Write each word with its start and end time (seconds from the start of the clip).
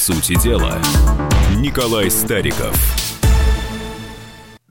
сути 0.00 0.34
дела. 0.42 0.80
Николай 1.56 2.10
Стариков. 2.10 2.74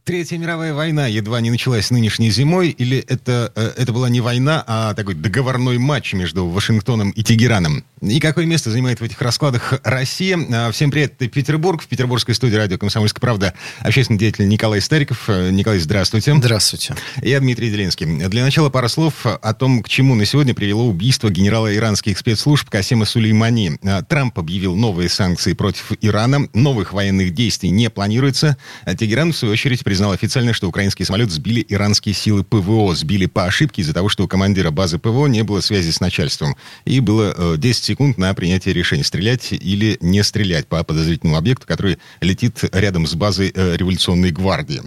Третья 0.03 0.39
мировая 0.39 0.73
война 0.73 1.05
едва 1.05 1.39
не 1.39 1.51
началась 1.51 1.91
нынешней 1.91 2.31
зимой, 2.31 2.69
или 2.69 2.97
это, 2.97 3.51
э, 3.55 3.73
это 3.77 3.93
была 3.93 4.09
не 4.09 4.21
война, 4.21 4.63
а 4.65 4.95
такой 4.95 5.13
договорной 5.13 5.77
матч 5.77 6.13
между 6.13 6.47
Вашингтоном 6.47 7.11
и 7.11 7.21
Тегераном? 7.21 7.85
И 8.01 8.19
какое 8.21 8.45
место 8.45 8.71
занимает 8.71 9.01
в 9.01 9.03
этих 9.03 9.21
раскладах 9.21 9.73
Россия? 9.83 10.39
А, 10.51 10.71
всем 10.71 10.89
привет, 10.89 11.15
это 11.19 11.27
Петербург. 11.27 11.81
В 11.81 11.87
петербургской 11.87 12.33
студии 12.33 12.55
радио 12.55 12.77
«Комсомольская 12.77 13.19
правда» 13.19 13.53
общественный 13.79 14.17
деятель 14.17 14.47
Николай 14.47 14.79
Стариков. 14.79 15.25
Э, 15.27 15.49
Николай, 15.51 15.79
здравствуйте. 15.79 16.33
Здравствуйте. 16.33 16.95
Я 17.21 17.41
Дмитрий 17.41 17.69
Делинский. 17.69 18.05
Для 18.29 18.43
начала 18.43 18.69
пара 18.69 18.87
слов 18.87 19.25
о 19.25 19.53
том, 19.53 19.83
к 19.83 19.89
чему 19.89 20.15
на 20.15 20.23
сегодня 20.23 20.53
привело 20.53 20.87
убийство 20.87 21.29
генерала 21.29 21.75
иранских 21.75 22.17
спецслужб 22.17 22.69
Касима 22.69 23.03
Сулеймани. 23.03 23.79
А, 23.83 24.01
Трамп 24.01 24.39
объявил 24.39 24.77
новые 24.77 25.09
санкции 25.09 25.51
против 25.51 25.91
Ирана. 25.99 26.47
Новых 26.53 26.93
военных 26.93 27.33
действий 27.33 27.69
не 27.69 27.89
планируется. 27.89 28.55
А 28.85 28.95
Тегеран, 28.95 29.33
в 29.33 29.37
свою 29.37 29.51
очередь, 29.51 29.83
признал 29.83 30.13
официально, 30.13 30.53
что 30.53 30.69
украинский 30.69 31.03
самолет 31.03 31.31
сбили 31.31 31.65
иранские 31.67 32.15
силы 32.15 32.45
ПВО. 32.45 32.95
Сбили 32.95 33.25
по 33.25 33.43
ошибке 33.43 33.81
из-за 33.81 33.93
того, 33.93 34.07
что 34.07 34.23
у 34.23 34.27
командира 34.29 34.71
базы 34.71 34.99
ПВО 34.99 35.27
не 35.27 35.43
было 35.43 35.59
связи 35.59 35.91
с 35.91 35.99
начальством. 35.99 36.55
И 36.85 37.01
было 37.01 37.57
10 37.57 37.88
э, 37.88 37.88
секунд 37.89 38.17
на 38.17 38.33
принятие 38.33 38.73
решения, 38.73 39.03
стрелять 39.03 39.51
или 39.51 39.97
не 40.01 40.23
стрелять 40.23 40.67
по 40.67 40.83
подозрительному 40.83 41.37
объекту, 41.37 41.65
который 41.67 41.97
летит 42.21 42.63
рядом 42.71 43.07
с 43.07 43.15
базой 43.15 43.51
э, 43.53 43.75
революционной 43.77 44.31
гвардии. 44.31 44.81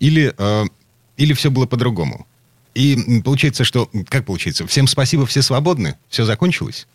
Или, 0.00 0.34
э, 0.36 0.64
или 1.16 1.32
все 1.34 1.50
было 1.50 1.66
по-другому. 1.66 2.26
И 2.74 3.22
получается, 3.24 3.64
что... 3.64 3.90
Как 4.08 4.24
получается? 4.24 4.66
Всем 4.66 4.86
спасибо, 4.86 5.26
все 5.26 5.42
свободны? 5.42 5.96
Все 6.08 6.24
закончилось? 6.24 6.86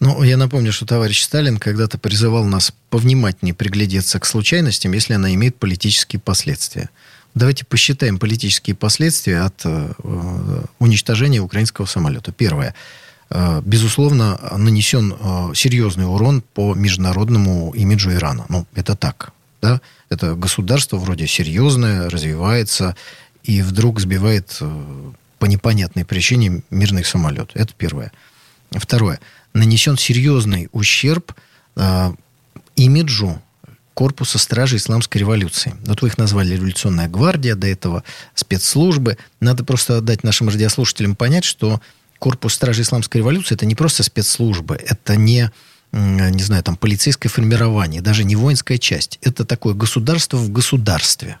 Ну, 0.00 0.22
я 0.22 0.36
напомню, 0.36 0.72
что 0.72 0.86
товарищ 0.86 1.22
Сталин 1.22 1.58
когда-то 1.58 1.98
призывал 1.98 2.44
нас 2.44 2.72
повнимательнее 2.90 3.54
приглядеться 3.54 4.20
к 4.20 4.26
случайностям, 4.26 4.92
если 4.92 5.14
она 5.14 5.32
имеет 5.34 5.56
политические 5.56 6.20
последствия. 6.20 6.90
Давайте 7.34 7.64
посчитаем 7.64 8.18
политические 8.18 8.76
последствия 8.76 9.40
от 9.40 9.60
э, 9.64 10.62
уничтожения 10.78 11.40
украинского 11.40 11.86
самолета. 11.86 12.30
Первое. 12.30 12.74
Э, 13.30 13.62
безусловно, 13.64 14.38
нанесен 14.56 15.12
э, 15.18 15.52
серьезный 15.54 16.06
урон 16.06 16.42
по 16.42 16.74
международному 16.74 17.72
имиджу 17.74 18.12
Ирана. 18.12 18.46
Ну, 18.48 18.66
это 18.74 18.94
так. 18.94 19.32
Да? 19.62 19.80
Это 20.08 20.34
государство 20.34 20.96
вроде 20.98 21.26
серьезное, 21.26 22.10
развивается, 22.10 22.96
и 23.42 23.62
вдруг 23.62 24.00
сбивает 24.00 24.56
э, 24.60 25.10
по 25.38 25.46
непонятной 25.46 26.04
причине 26.04 26.62
мирный 26.70 27.04
самолет. 27.04 27.50
Это 27.54 27.72
первое. 27.76 28.12
Второе. 28.70 29.20
Нанесен 29.52 29.96
серьезный 29.96 30.68
ущерб 30.72 31.32
имиджу 32.76 33.40
корпуса 33.94 34.38
стражи 34.38 34.76
исламской 34.76 35.20
революции. 35.20 35.74
Вот 35.86 36.02
вы 36.02 36.08
их 36.08 36.18
назвали 36.18 36.54
революционная 36.54 37.08
гвардия, 37.08 37.54
до 37.54 37.68
этого 37.68 38.02
спецслужбы. 38.34 39.16
Надо 39.40 39.64
просто 39.64 40.00
дать 40.00 40.24
нашим 40.24 40.48
радиослушателям 40.48 41.14
понять, 41.14 41.44
что 41.44 41.80
корпус 42.24 42.54
стражи 42.54 42.80
исламской 42.80 43.18
революции 43.18 43.54
это 43.54 43.66
не 43.66 43.74
просто 43.74 44.02
спецслужбы, 44.02 44.76
это 44.76 45.14
не 45.14 45.50
не 45.92 46.42
знаю, 46.42 46.62
там, 46.64 46.74
полицейское 46.74 47.30
формирование, 47.30 48.00
даже 48.02 48.24
не 48.24 48.34
воинская 48.34 48.78
часть. 48.78 49.20
Это 49.22 49.44
такое 49.44 49.74
государство 49.74 50.38
в 50.38 50.50
государстве. 50.50 51.38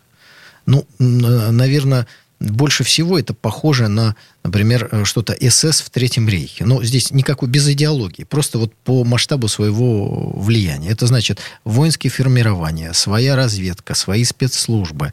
Ну, 0.64 0.86
наверное, 0.98 2.06
больше 2.38 2.84
всего 2.84 3.18
это 3.18 3.34
похоже 3.34 3.88
на, 3.88 4.14
например, 4.44 4.88
э, 4.92 5.04
что-то 5.04 5.34
СС 5.50 5.80
в 5.80 5.90
Третьем 5.90 6.28
рейхе. 6.28 6.66
Но 6.66 6.84
здесь 6.84 7.10
никакой 7.10 7.48
без 7.48 7.66
идеологии, 7.68 8.22
просто 8.22 8.58
вот 8.58 8.72
по 8.84 9.02
масштабу 9.02 9.48
своего 9.48 10.30
влияния. 10.38 10.90
Это 10.90 11.08
значит 11.08 11.40
воинские 11.64 12.12
формирования, 12.12 12.92
своя 12.92 13.34
разведка, 13.34 13.94
свои 13.94 14.22
спецслужбы 14.22 15.12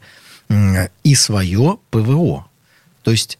и 1.02 1.14
свое 1.16 1.78
ПВО. 1.90 2.46
То 3.02 3.10
есть 3.10 3.38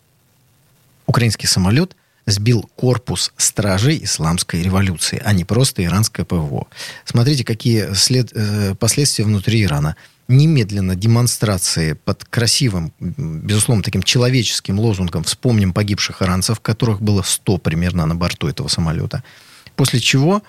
украинский 1.07 1.47
самолет 1.47 1.95
сбил 2.27 2.69
корпус 2.77 3.33
стражей 3.37 4.05
исламской 4.05 4.63
революции, 4.63 5.21
а 5.25 5.33
не 5.33 5.45
просто 5.45 5.85
иранское 5.85 6.25
ПВО. 6.25 6.67
Смотрите, 7.05 7.45
какие 7.45 7.95
след, 7.95 8.31
э, 8.35 8.75
последствия 8.75 9.25
внутри 9.25 9.63
Ирана. 9.63 9.97
Немедленно 10.29 10.95
демонстрации 10.95 11.95
под 11.95 12.25
красивым, 12.25 12.93
безусловно, 13.01 13.83
таким 13.83 14.03
человеческим 14.03 14.79
лозунгом 14.79 15.25
«Вспомним 15.25 15.73
погибших 15.73 16.23
иранцев», 16.23 16.61
которых 16.61 17.03
было 17.03 17.23
100 17.23 17.59
примерно 17.59 18.07
на 18.07 18.15
борту 18.15 18.49
этого 18.49 18.69
самолета. 18.69 19.25
После 19.75 20.01
чего 20.01 20.43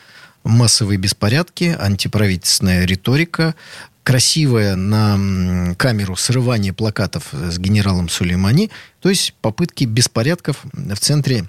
массовые 0.44 0.98
беспорядки, 0.98 1.76
антиправительственная 1.78 2.86
риторика, 2.86 3.56
красивое 4.04 4.76
на 4.76 5.76
камеру 5.76 6.16
срывание 6.16 6.74
плакатов 6.74 7.30
с 7.32 7.58
генералом 7.58 8.10
Сулеймани, 8.10 8.70
то 9.02 9.10
есть 9.10 9.34
попытки 9.42 9.86
беспорядков 9.86 10.60
в 10.74 10.96
центре 10.98 11.46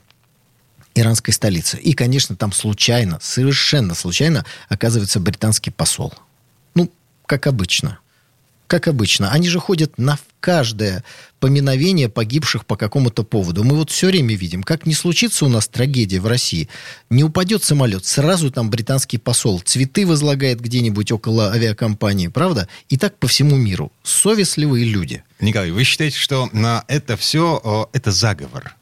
иранской 0.94 1.34
столицы. 1.34 1.78
И, 1.78 1.92
конечно, 1.92 2.36
там 2.36 2.52
случайно, 2.52 3.18
совершенно 3.20 3.94
случайно 3.94 4.44
оказывается 4.68 5.20
британский 5.20 5.70
посол. 5.70 6.14
Ну, 6.74 6.90
как 7.26 7.46
обычно. 7.46 7.98
Как 8.66 8.88
обычно. 8.88 9.30
Они 9.30 9.48
же 9.48 9.60
ходят 9.60 9.98
на 9.98 10.18
каждое 10.40 11.04
поминовение 11.38 12.08
погибших 12.08 12.64
по 12.64 12.76
какому-то 12.76 13.22
поводу. 13.22 13.64
Мы 13.64 13.76
вот 13.76 13.90
все 13.90 14.06
время 14.06 14.34
видим, 14.34 14.62
как 14.62 14.86
не 14.86 14.94
случится 14.94 15.44
у 15.44 15.48
нас 15.48 15.68
трагедия 15.68 16.20
в 16.20 16.26
России, 16.26 16.68
не 17.10 17.22
упадет 17.22 17.62
самолет, 17.62 18.06
сразу 18.06 18.50
там 18.50 18.70
британский 18.70 19.18
посол 19.18 19.60
цветы 19.60 20.06
возлагает 20.06 20.60
где-нибудь 20.60 21.12
около 21.12 21.52
авиакомпании, 21.52 22.28
правда? 22.28 22.66
И 22.88 22.96
так 22.96 23.18
по 23.18 23.28
всему 23.28 23.56
миру. 23.56 23.92
Совестливые 24.02 24.86
люди. 24.86 25.22
Николай, 25.40 25.70
вы 25.70 25.84
считаете, 25.84 26.16
что 26.16 26.48
на 26.52 26.84
это 26.88 27.18
все 27.18 27.90
это 27.92 28.10
заговор? 28.10 28.74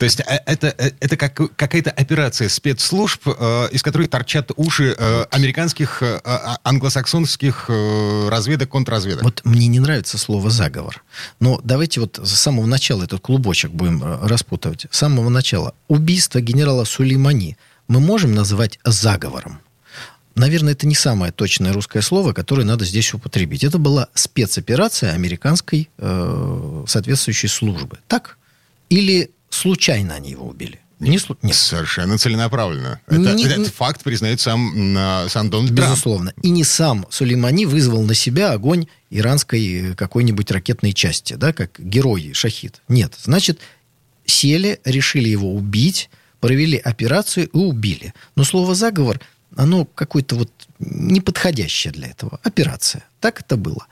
То 0.00 0.04
есть 0.04 0.20
э, 0.20 0.40
это, 0.46 0.74
э, 0.78 0.92
это 0.98 1.16
как, 1.18 1.54
какая-то 1.56 1.90
операция 1.90 2.48
спецслужб, 2.48 3.20
э, 3.26 3.68
из 3.70 3.82
которой 3.82 4.08
торчат 4.08 4.50
уши 4.56 4.96
э, 4.96 5.24
американских, 5.30 6.02
э, 6.02 6.18
а, 6.24 6.56
англосаксонских 6.64 7.66
э, 7.68 8.28
разведок, 8.30 8.70
контрразведок. 8.70 9.22
Вот 9.22 9.42
мне 9.44 9.66
не 9.66 9.78
нравится 9.78 10.16
слово 10.16 10.48
«заговор». 10.48 11.04
Но 11.38 11.60
давайте 11.64 12.00
вот 12.00 12.18
с 12.22 12.30
самого 12.30 12.64
начала 12.64 13.04
этот 13.04 13.20
клубочек 13.20 13.72
будем 13.72 14.02
э, 14.02 14.26
распутывать. 14.26 14.86
С 14.90 14.96
самого 14.96 15.28
начала. 15.28 15.74
Убийство 15.88 16.40
генерала 16.40 16.84
Сулеймани 16.84 17.58
мы 17.86 18.00
можем 18.00 18.34
назвать 18.34 18.78
заговором? 18.84 19.60
Наверное, 20.34 20.72
это 20.72 20.86
не 20.86 20.94
самое 20.94 21.30
точное 21.30 21.74
русское 21.74 22.00
слово, 22.00 22.32
которое 22.32 22.64
надо 22.64 22.86
здесь 22.86 23.12
употребить. 23.12 23.64
Это 23.64 23.76
была 23.76 24.08
спецоперация 24.14 25.12
американской 25.12 25.90
э, 25.98 26.84
соответствующей 26.86 27.48
службы. 27.48 27.98
Так? 28.08 28.38
Или 28.88 29.30
случайно 29.50 30.14
они 30.14 30.30
его 30.30 30.46
убили. 30.46 30.80
Не, 31.00 31.18
Нет. 31.42 31.56
Совершенно 31.56 32.18
целенаправленно. 32.18 33.00
Это, 33.06 33.32
не, 33.32 33.46
этот 33.46 33.68
факт 33.68 34.02
признает 34.04 34.38
сам, 34.38 34.94
сам 35.30 35.48
Дональд 35.48 35.74
Трамп. 35.74 35.90
Безусловно. 35.92 36.34
И 36.42 36.50
не 36.50 36.62
сам 36.62 37.06
Сулеймани 37.08 37.64
вызвал 37.64 38.02
на 38.02 38.14
себя 38.14 38.52
огонь 38.52 38.86
иранской 39.08 39.94
какой-нибудь 39.94 40.50
ракетной 40.50 40.92
части, 40.92 41.34
да, 41.34 41.54
как 41.54 41.80
герой 41.80 42.32
Шахид. 42.34 42.82
Нет. 42.88 43.14
Значит, 43.22 43.60
сели, 44.26 44.78
решили 44.84 45.30
его 45.30 45.54
убить, 45.54 46.10
провели 46.38 46.76
операцию 46.76 47.48
и 47.48 47.56
убили. 47.56 48.12
Но 48.36 48.44
слово 48.44 48.74
«заговор», 48.74 49.20
оно 49.56 49.86
какое-то 49.86 50.36
вот 50.36 50.50
неподходящее 50.78 51.92
для 51.92 52.08
этого. 52.08 52.40
Операция. 52.42 53.04
Так 53.20 53.40
это 53.40 53.56
было. 53.56 53.86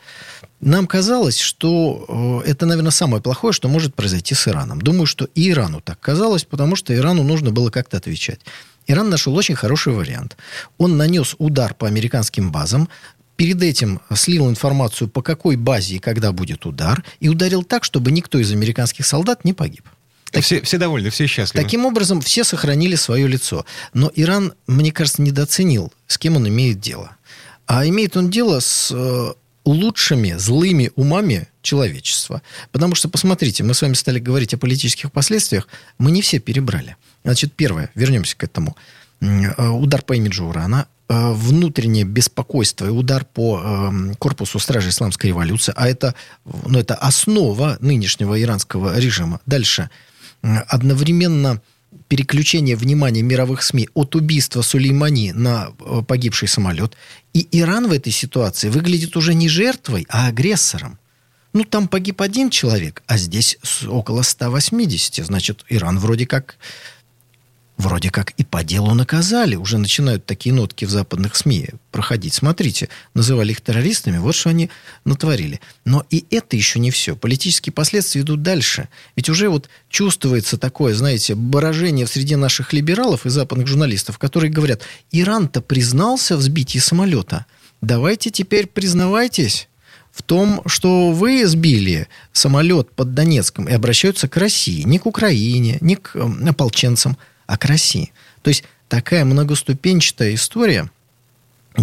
Нам 0.61 0.87
казалось, 0.87 1.39
что 1.39 2.43
э, 2.45 2.51
это, 2.51 2.67
наверное, 2.67 2.91
самое 2.91 3.23
плохое, 3.23 3.53
что 3.53 3.69
может 3.69 3.95
произойти 3.95 4.35
с 4.35 4.49
Ираном. 4.49 4.81
Думаю, 4.81 5.07
что 5.07 5.29
и 5.35 5.51
Ирану 5.51 5.81
так 5.81 6.01
казалось, 6.01 6.45
потому 6.45 6.75
что 6.75 6.95
Ирану 6.95 7.23
нужно 7.23 7.53
было 7.53 7.71
как-то 7.71 7.97
отвечать. 7.97 8.41
Иран 8.89 9.09
нашел 9.11 9.37
очень 9.37 9.55
хороший 9.55 9.93
вариант. 9.93 10.37
Он 10.79 10.97
нанес 10.97 11.37
удар 11.39 11.75
по 11.75 11.87
американским 11.87 12.51
базам, 12.51 12.89
перед 13.37 13.63
этим 13.63 14.01
слил 14.15 14.49
информацию, 14.49 15.09
по 15.09 15.23
какой 15.23 15.55
базе 15.55 15.97
и 15.97 15.99
когда 16.01 16.33
будет 16.33 16.67
удар, 16.67 17.05
и 17.21 17.29
ударил 17.29 17.63
так, 17.63 17.85
чтобы 17.85 18.11
никто 18.11 18.39
из 18.39 18.51
американских 18.51 19.07
солдат 19.07 19.45
не 19.45 19.53
погиб. 19.53 19.89
Так, 20.33 20.43
все, 20.43 20.61
все 20.61 20.77
довольны, 20.77 21.11
все 21.11 21.27
счастливы. 21.27 21.65
Таким 21.65 21.87
образом, 21.87 22.21
все 22.21 22.45
сохранили 22.45 22.97
свое 22.97 23.29
лицо. 23.29 23.65
Но 23.95 24.11
Иран, 24.15 24.55
мне 24.67 24.91
кажется, 24.91 25.23
недооценил, 25.23 25.93
с 26.07 26.19
кем 26.19 26.37
он 26.37 26.49
имеет 26.49 26.81
дело. 26.81 27.13
А 27.67 27.87
имеет 27.87 28.17
он 28.17 28.29
дело 28.29 28.61
с 28.61 28.91
э, 28.93 29.33
лучшими 29.69 30.33
злыми 30.33 30.91
умами 30.97 31.49
человечества. 31.63 32.43
Потому 32.73 32.95
что, 32.95 33.09
посмотрите, 33.09 33.65
мы 33.65 33.75
с 33.75 33.83
вами 33.83 33.95
стали 33.95 34.19
говорить 34.19 34.55
о 34.55 34.59
политических 34.59 35.13
последствиях, 35.13 35.69
мы 35.99 36.11
не 36.11 36.23
все 36.23 36.39
перебрали. 36.39 36.97
Значит, 37.25 37.53
первое, 37.53 37.91
вернемся 37.95 38.37
к 38.37 38.45
этому. 38.45 38.77
Э, 39.21 39.69
удар 39.69 40.03
по 40.03 40.15
имиджу 40.15 40.47
Урана, 40.47 40.87
э, 41.09 41.33
внутреннее 41.33 42.05
беспокойство 42.05 42.87
и 42.87 42.91
удар 42.91 43.25
по 43.25 43.61
э, 43.63 44.15
корпусу 44.19 44.59
стражи 44.59 44.89
исламской 44.89 45.29
революции, 45.29 45.75
а 45.77 45.89
это, 45.89 46.15
ну, 46.45 46.79
это 46.79 46.95
основа 46.95 47.77
нынешнего 47.81 48.41
иранского 48.41 48.99
режима. 48.99 49.41
Дальше. 49.47 49.91
Одновременно 50.43 51.61
переключение 52.09 52.77
внимания 52.77 53.23
мировых 53.23 53.63
СМИ 53.63 53.89
от 53.95 54.15
убийства 54.15 54.63
Сулеймани 54.63 55.33
на 55.33 55.73
э, 55.81 56.03
погибший 56.07 56.49
самолет. 56.49 56.97
И 57.35 57.47
Иран 57.53 57.89
в 57.89 57.93
этой 57.93 58.13
ситуации 58.13 58.69
выглядит 58.69 59.17
уже 59.17 59.35
не 59.35 59.49
жертвой, 59.49 60.07
а 60.09 60.29
агрессором. 60.29 60.99
Ну, 61.53 61.65
там 61.65 61.89
погиб 61.89 62.21
один 62.21 62.51
человек, 62.51 63.03
а 63.07 63.17
здесь 63.17 63.59
около 63.87 64.23
180. 64.23 65.25
Значит, 65.25 65.65
Иран 65.69 65.99
вроде 65.99 66.27
как 66.27 66.57
вроде 67.79 68.11
как 68.11 68.33
и 68.33 68.45
по 68.45 68.63
делу 68.65 68.93
наказали. 68.93 69.55
Уже 69.55 69.79
начинают 69.79 70.27
такие 70.27 70.55
нотки 70.55 70.85
в 70.85 70.91
западных 70.91 71.37
СМИ 71.37 71.71
проходить. 71.93 72.35
Смотрите, 72.35 72.89
называли 73.15 73.53
их 73.53 73.61
террористами, 73.61 74.19
вот 74.19 74.35
что 74.35 74.51
они 74.51 74.69
натворили. 75.05 75.61
Но 75.85 76.05
и 76.11 76.27
это 76.31 76.57
еще 76.57 76.81
не 76.81 76.91
все. 76.91 77.17
Политические 77.17 77.73
последствия 77.73 78.21
идут 78.21 78.43
дальше. 78.43 78.89
Ведь 79.17 79.31
уже 79.31 79.49
вот 79.49 79.69
чувствуется 79.89 80.59
такое, 80.59 80.95
знаете, 80.95 81.37
поражение 81.37 82.05
в 82.05 82.11
среде 82.11 82.37
наших 82.37 82.73
либералов 82.73 83.25
и 83.25 83.31
западных 83.31 83.69
журналистов, 83.69 84.19
которые 84.19 84.51
говорят, 84.51 84.83
Иран-то 85.13 85.61
признался 85.63 86.37
в 86.37 86.43
сбитии 86.43 86.79
самолета. 86.79 87.47
Давайте 87.81 88.31
теперь 88.31 88.67
признавайтесь 88.67 89.69
в 90.11 90.25
том, 90.25 90.63
что 90.67 91.13
вы 91.13 91.47
сбили 91.47 92.09
самолет 92.33 92.91
под 92.91 93.15
Донецком 93.15 93.69
и 93.69 93.73
обращаются 93.73 94.27
к 94.27 94.37
России, 94.37 94.83
не 94.83 94.99
к 94.99 95.07
Украине, 95.07 95.79
не 95.81 95.95
к 95.95 96.17
ополченцам, 96.17 97.13
а 97.13 97.19
к 97.57 97.65
России. 97.65 98.13
То 98.43 98.49
есть 98.49 98.65
такая 98.89 99.25
многоступенчатая 99.25 100.35
история, 100.35 100.91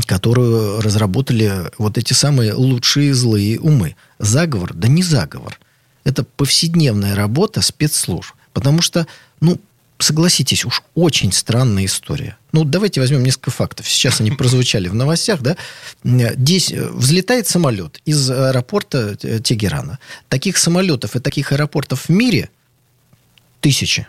которую 0.06 0.82
разработали 0.82 1.72
вот 1.78 1.98
эти 1.98 2.14
самые 2.14 2.54
лучшие 2.54 3.14
злые 3.14 3.60
умы. 3.60 3.96
Заговор, 4.20 4.74
да 4.74 4.88
не 4.88 5.04
заговор. 5.04 5.60
Это 6.04 6.24
повседневная 6.24 7.16
работа 7.16 7.62
спецслужб. 7.62 8.34
Потому 8.54 8.82
что, 8.82 9.08
ну, 9.42 9.60
согласитесь, 10.00 10.66
уж 10.66 10.84
очень 10.94 11.32
странная 11.32 11.86
история. 11.86 12.38
Ну, 12.52 12.64
давайте 12.64 13.02
возьмем 13.02 13.24
несколько 13.24 13.52
фактов. 13.52 13.88
Сейчас 13.88 14.22
они 14.22 14.32
прозвучали 14.38 14.88
в 14.88 14.96
новостях, 14.96 15.42
да. 15.42 15.58
Здесь 16.04 16.72
взлетает 16.72 17.48
самолет 17.48 18.02
из 18.06 18.30
аэропорта 18.30 19.16
Тегерана. 19.16 20.00
Таких 20.30 20.58
самолетов 20.58 21.16
и 21.16 21.20
таких 21.20 21.52
аэропортов 21.52 22.06
в 22.06 22.10
мире 22.10 22.50
тысячи. 23.62 24.08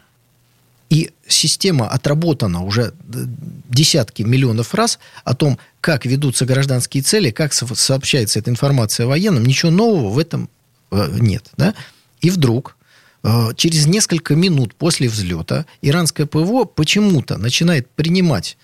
И 0.88 1.10
система 1.26 1.88
отработана 1.88 2.62
уже 2.62 2.94
десятки 3.68 4.22
миллионов 4.22 4.74
раз 4.74 4.98
о 5.24 5.34
том, 5.34 5.58
как 5.80 6.06
ведутся 6.06 6.46
гражданские 6.46 7.02
цели, 7.02 7.30
как 7.30 7.52
сообщается 7.52 8.38
эта 8.38 8.50
информация 8.50 9.06
военным. 9.06 9.44
Ничего 9.44 9.72
нового 9.72 10.10
в 10.10 10.18
этом 10.18 10.48
э, 10.92 11.08
нет. 11.18 11.50
Да? 11.56 11.74
И 12.20 12.30
вдруг 12.30 12.76
э, 13.24 13.48
через 13.56 13.86
несколько 13.86 14.36
минут 14.36 14.74
после 14.74 15.08
взлета 15.08 15.66
иранское 15.82 16.26
ПВО 16.26 16.64
почему-то 16.64 17.36
начинает 17.36 17.90
принимать 17.90 18.56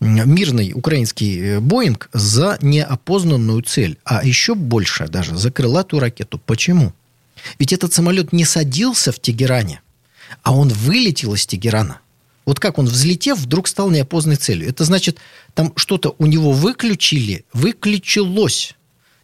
мирный 0.00 0.72
украинский 0.74 1.40
э, 1.40 1.60
Боинг 1.60 2.10
за 2.12 2.58
неопознанную 2.60 3.62
цель, 3.62 3.98
а 4.04 4.24
еще 4.24 4.56
больше 4.56 5.06
даже 5.06 5.36
за 5.36 5.52
крылатую 5.52 6.00
ракету. 6.00 6.40
Почему? 6.44 6.92
Ведь 7.60 7.72
этот 7.72 7.92
самолет 7.92 8.32
не 8.32 8.44
садился 8.44 9.12
в 9.12 9.20
Тегеране– 9.20 9.80
а 10.42 10.54
он 10.54 10.68
вылетел 10.68 11.34
из 11.34 11.46
Тегерана. 11.46 12.00
Вот 12.44 12.60
как 12.60 12.78
он, 12.78 12.86
взлетев, 12.86 13.38
вдруг 13.38 13.68
стал 13.68 13.90
неопознанной 13.90 14.36
целью. 14.36 14.68
Это 14.68 14.84
значит, 14.84 15.18
там 15.52 15.72
что-то 15.76 16.14
у 16.18 16.26
него 16.26 16.52
выключили, 16.52 17.44
выключилось 17.52 18.74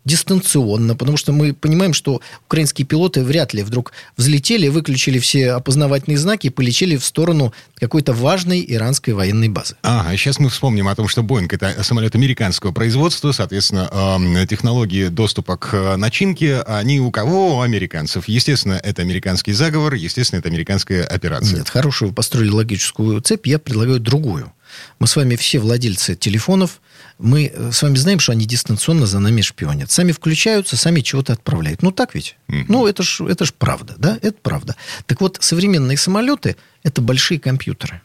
дистанционно, 0.04 0.94
потому 0.96 1.16
что 1.16 1.32
мы 1.32 1.54
понимаем, 1.54 1.94
что 1.94 2.20
украинские 2.46 2.86
пилоты 2.86 3.22
вряд 3.22 3.54
ли 3.54 3.62
вдруг 3.62 3.92
взлетели, 4.16 4.68
выключили 4.68 5.18
все 5.18 5.52
опознавательные 5.52 6.18
знаки 6.18 6.48
и 6.48 6.50
полетели 6.50 6.96
в 6.96 7.04
сторону 7.04 7.52
какой-то 7.76 8.12
важной 8.12 8.64
иранской 8.66 9.14
военной 9.14 9.48
базы. 9.48 9.76
Ага, 9.82 10.16
сейчас 10.16 10.38
мы 10.38 10.50
вспомним 10.50 10.88
о 10.88 10.94
том, 10.94 11.08
что 11.08 11.22
Боинг 11.22 11.52
это 11.52 11.82
самолет 11.82 12.14
американского 12.14 12.72
производства, 12.72 13.32
соответственно, 13.32 13.88
э, 13.92 14.46
технологии 14.46 15.08
доступа 15.08 15.56
к 15.56 15.96
начинке, 15.96 16.60
они 16.60 17.00
у 17.00 17.10
кого? 17.10 17.58
У 17.58 17.60
американцев. 17.60 18.28
Естественно, 18.28 18.74
это 18.74 19.02
американский 19.02 19.52
заговор, 19.52 19.94
естественно, 19.94 20.40
это 20.40 20.48
американская 20.48 21.04
операция. 21.04 21.58
Нет, 21.58 21.68
хорошую 21.68 22.12
построили 22.12 22.50
логическую 22.50 23.20
цепь, 23.20 23.46
я 23.46 23.58
предлагаю 23.58 24.00
другую. 24.00 24.52
Мы 24.98 25.06
с 25.06 25.16
вами 25.16 25.36
все 25.36 25.58
владельцы 25.58 26.14
телефонов, 26.14 26.80
мы 27.24 27.50
э, 27.52 27.72
с 27.72 27.82
вами 27.82 27.96
знаем, 27.96 28.20
что 28.20 28.32
они 28.32 28.44
дистанционно 28.44 29.06
за 29.06 29.18
нами 29.18 29.40
шпионят. 29.40 29.90
Сами 29.90 30.12
включаются, 30.12 30.76
сами 30.76 31.00
чего-то 31.00 31.32
отправляют. 31.32 31.82
Ну, 31.82 31.90
так 31.90 32.14
ведь? 32.14 32.36
Mm-hmm. 32.48 32.66
Ну, 32.68 32.86
это 32.86 33.02
ж, 33.02 33.22
это 33.22 33.46
ж 33.46 33.54
правда, 33.54 33.94
да? 33.96 34.18
Это 34.20 34.36
правда. 34.42 34.76
Так 35.06 35.22
вот, 35.22 35.38
современные 35.40 35.96
самолеты– 35.96 36.56
это 36.82 37.00
большие 37.00 37.40
компьютеры. 37.40 38.02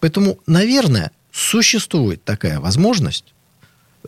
Поэтому, 0.00 0.40
наверное, 0.46 1.12
существует 1.30 2.24
такая 2.24 2.58
возможность, 2.58 3.32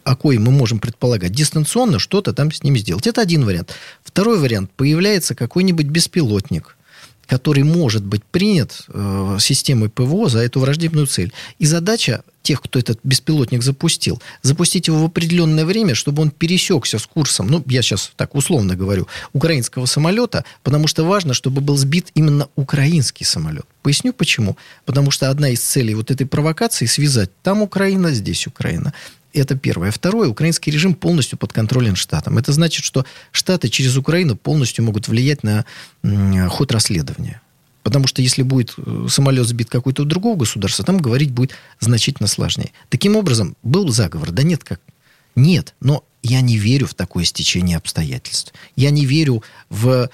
о 0.03 0.17
коей 0.17 0.39
мы 0.39 0.51
можем 0.51 0.81
предполагать, 0.81 1.33
дистанционно 1.33 1.99
что-то 1.99 2.33
там 2.33 2.51
с 2.51 2.63
ними 2.65 2.79
сделать. 2.79 3.07
Это 3.07 3.21
один 3.21 3.45
вариант. 3.45 3.75
Второй 4.03 4.39
вариант. 4.39 4.71
Появляется 4.77 5.35
какой-нибудь 5.35 5.87
беспилотник– 5.87 6.77
который 7.31 7.63
может 7.63 8.03
быть 8.03 8.25
принят 8.25 8.83
э, 8.89 9.37
системой 9.39 9.89
ПВО 9.89 10.29
за 10.29 10.41
эту 10.41 10.59
враждебную 10.59 11.07
цель. 11.07 11.33
И 11.61 11.67
задача 11.67 12.25
тех, 12.43 12.61
кто 12.61 12.81
этот 12.81 12.99
беспилотник 13.05 13.63
запустил, 13.63 14.21
запустить 14.43 14.89
его 14.89 14.99
в 14.99 15.05
определенное 15.05 15.65
время, 15.65 15.95
чтобы 15.95 16.23
он 16.23 16.33
пересекся 16.33 16.99
с 16.99 17.07
курсом, 17.07 17.47
ну, 17.47 17.63
я 17.67 17.83
сейчас 17.83 18.11
так 18.17 18.35
условно 18.35 18.75
говорю, 18.75 19.07
украинского 19.33 19.87
самолета, 19.87 20.45
потому 20.65 20.89
что 20.89 21.05
важно, 21.05 21.33
чтобы 21.33 21.61
был 21.61 21.77
сбит 21.77 22.09
именно 22.15 22.49
украинский 22.57 23.25
самолет. 23.25 23.65
Поясню 23.83 24.13
почему. 24.13 24.57
Потому 24.85 25.13
что 25.13 25.31
одна 25.31 25.51
из 25.51 25.61
целей 25.61 25.95
вот 25.95 26.11
этой 26.11 26.27
провокации 26.27 26.87
связать 26.87 27.31
там 27.45 27.63
Украина, 27.63 28.11
здесь 28.13 28.49
Украина. 28.49 28.93
Это 29.33 29.57
первое. 29.57 29.91
Второе, 29.91 30.29
украинский 30.29 30.73
режим 30.73 30.95
полностью 30.95 31.39
подконтролен 31.39 31.97
штатом. 31.97 32.39
Это 32.39 32.53
значит, 32.53 32.85
что 32.85 33.05
штаты 33.33 33.69
через 33.69 33.97
Украину 33.97 34.37
полностью 34.37 34.85
могут 34.85 35.09
влиять 35.09 35.43
на 35.43 35.65
ход 36.49 36.73
расследования. 36.73 37.41
Потому 37.83 38.07
что 38.07 38.21
если 38.21 38.43
будет 38.43 38.75
э, 38.77 39.07
самолет 39.09 39.47
сбит 39.47 39.71
какой-то 39.71 40.05
другого 40.05 40.37
государства, 40.37 40.85
там 40.85 40.99
говорить 40.99 41.31
будет 41.31 41.53
значительно 41.79 42.27
сложнее. 42.27 42.73
Таким 42.91 43.17
образом, 43.17 43.57
был 43.63 43.89
заговор? 43.89 44.33
Да 44.33 44.43
нет, 44.43 44.65
как? 44.65 44.81
Нет, 45.37 45.75
но 45.81 46.05
я 46.23 46.41
не 46.43 46.59
верю 46.59 46.87
в 46.87 46.95
такое 46.95 47.25
стечение 47.25 47.77
обстоятельств. 47.77 48.53
Я 48.77 48.91
не 48.91 49.07
верю 49.07 49.43
в 49.71 50.11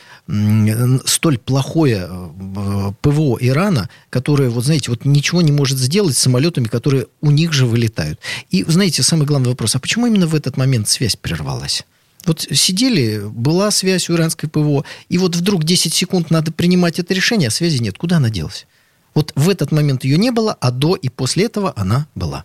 столь 1.04 1.38
плохое 1.38 2.08
э, 2.08 2.92
ПВО 3.00 3.38
Ирана, 3.40 3.88
которое, 4.08 4.48
вот 4.48 4.64
знаете, 4.64 4.90
вот 4.90 5.04
ничего 5.04 5.42
не 5.42 5.52
может 5.52 5.78
сделать 5.78 6.16
с 6.16 6.20
самолетами, 6.20 6.68
которые 6.68 7.06
у 7.20 7.30
них 7.30 7.52
же 7.52 7.66
вылетают. 7.66 8.20
И, 8.50 8.64
знаете, 8.68 9.02
самый 9.02 9.26
главный 9.26 9.50
вопрос, 9.50 9.74
а 9.74 9.80
почему 9.80 10.06
именно 10.06 10.26
в 10.26 10.34
этот 10.34 10.56
момент 10.56 10.88
связь 10.88 11.16
прервалась? 11.16 11.84
Вот 12.24 12.46
сидели, 12.52 13.22
была 13.24 13.70
связь 13.70 14.08
у 14.08 14.14
иранской 14.14 14.48
ПВО, 14.48 14.84
и 15.08 15.18
вот 15.18 15.36
вдруг 15.36 15.64
10 15.64 15.92
секунд 15.94 16.30
надо 16.30 16.52
принимать 16.52 16.98
это 16.98 17.14
решение, 17.14 17.48
а 17.48 17.52
связи 17.52 17.78
нет. 17.78 17.98
Куда 17.98 18.16
она 18.16 18.30
делась? 18.30 18.66
Вот 19.14 19.32
в 19.34 19.48
этот 19.48 19.72
момент 19.72 20.04
ее 20.04 20.18
не 20.18 20.30
было, 20.30 20.52
а 20.52 20.70
до 20.70 20.94
и 20.94 21.08
после 21.08 21.44
этого 21.44 21.72
она 21.76 22.06
была. 22.14 22.44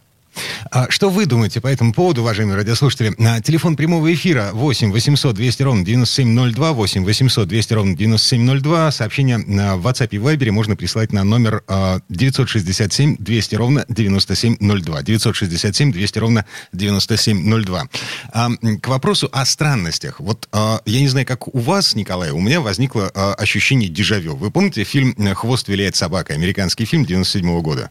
А 0.70 0.90
что 0.90 1.10
вы 1.10 1.26
думаете 1.26 1.62
по 1.62 1.68
этому 1.68 1.94
поводу, 1.94 2.22
уважаемые 2.22 2.56
радиослушатели? 2.56 3.14
А, 3.20 3.42
телефон 3.42 3.76
прямого 3.76 4.14
эфира 4.14 4.52
8 4.54 4.92
800 4.92 5.36
200 5.36 5.64
ровно 5.64 5.86
9702, 5.86 6.72
8 6.74 7.04
800 7.04 7.48
200 7.48 7.74
ровно 7.74 7.96
9702. 7.96 8.92
Сообщение 8.92 9.38
в 9.38 9.88
WhatsApp 9.88 10.10
и 10.12 10.18
Viber 10.18 10.52
можно 10.52 10.76
прислать 10.76 11.12
на 11.14 11.24
номер 11.24 11.64
967 12.10 13.18
200 13.20 13.56
ровно 13.56 13.86
9702. 13.90 15.02
967 15.04 15.92
200 15.92 16.20
ровно 16.20 16.46
9702. 16.74 17.88
А, 18.32 18.50
к 18.82 18.88
вопросу 18.88 19.30
о 19.32 19.46
странностях. 19.46 20.20
Вот 20.20 20.48
я 20.54 21.00
не 21.00 21.08
знаю, 21.08 21.26
как 21.26 21.54
у 21.54 21.60
вас, 21.60 21.96
Николай, 21.96 22.32
у 22.32 22.40
меня 22.40 22.62
возникло 22.62 23.10
ощущение 23.10 23.90
дежавю. 23.90 24.36
Вы 24.36 24.52
помните 24.52 24.84
фильм 24.84 25.16
«Хвост 25.36 25.68
виляет 25.68 25.96
собака», 25.96 26.34
американский 26.34 26.86
фильм 26.86 27.06
97 27.06 27.62
года? 27.62 27.90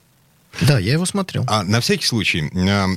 Да, 0.60 0.78
я 0.78 0.92
его 0.92 1.06
смотрел. 1.06 1.44
А 1.48 1.62
на 1.62 1.80
всякий 1.80 2.06
случай, 2.06 2.50
э, 2.52 2.96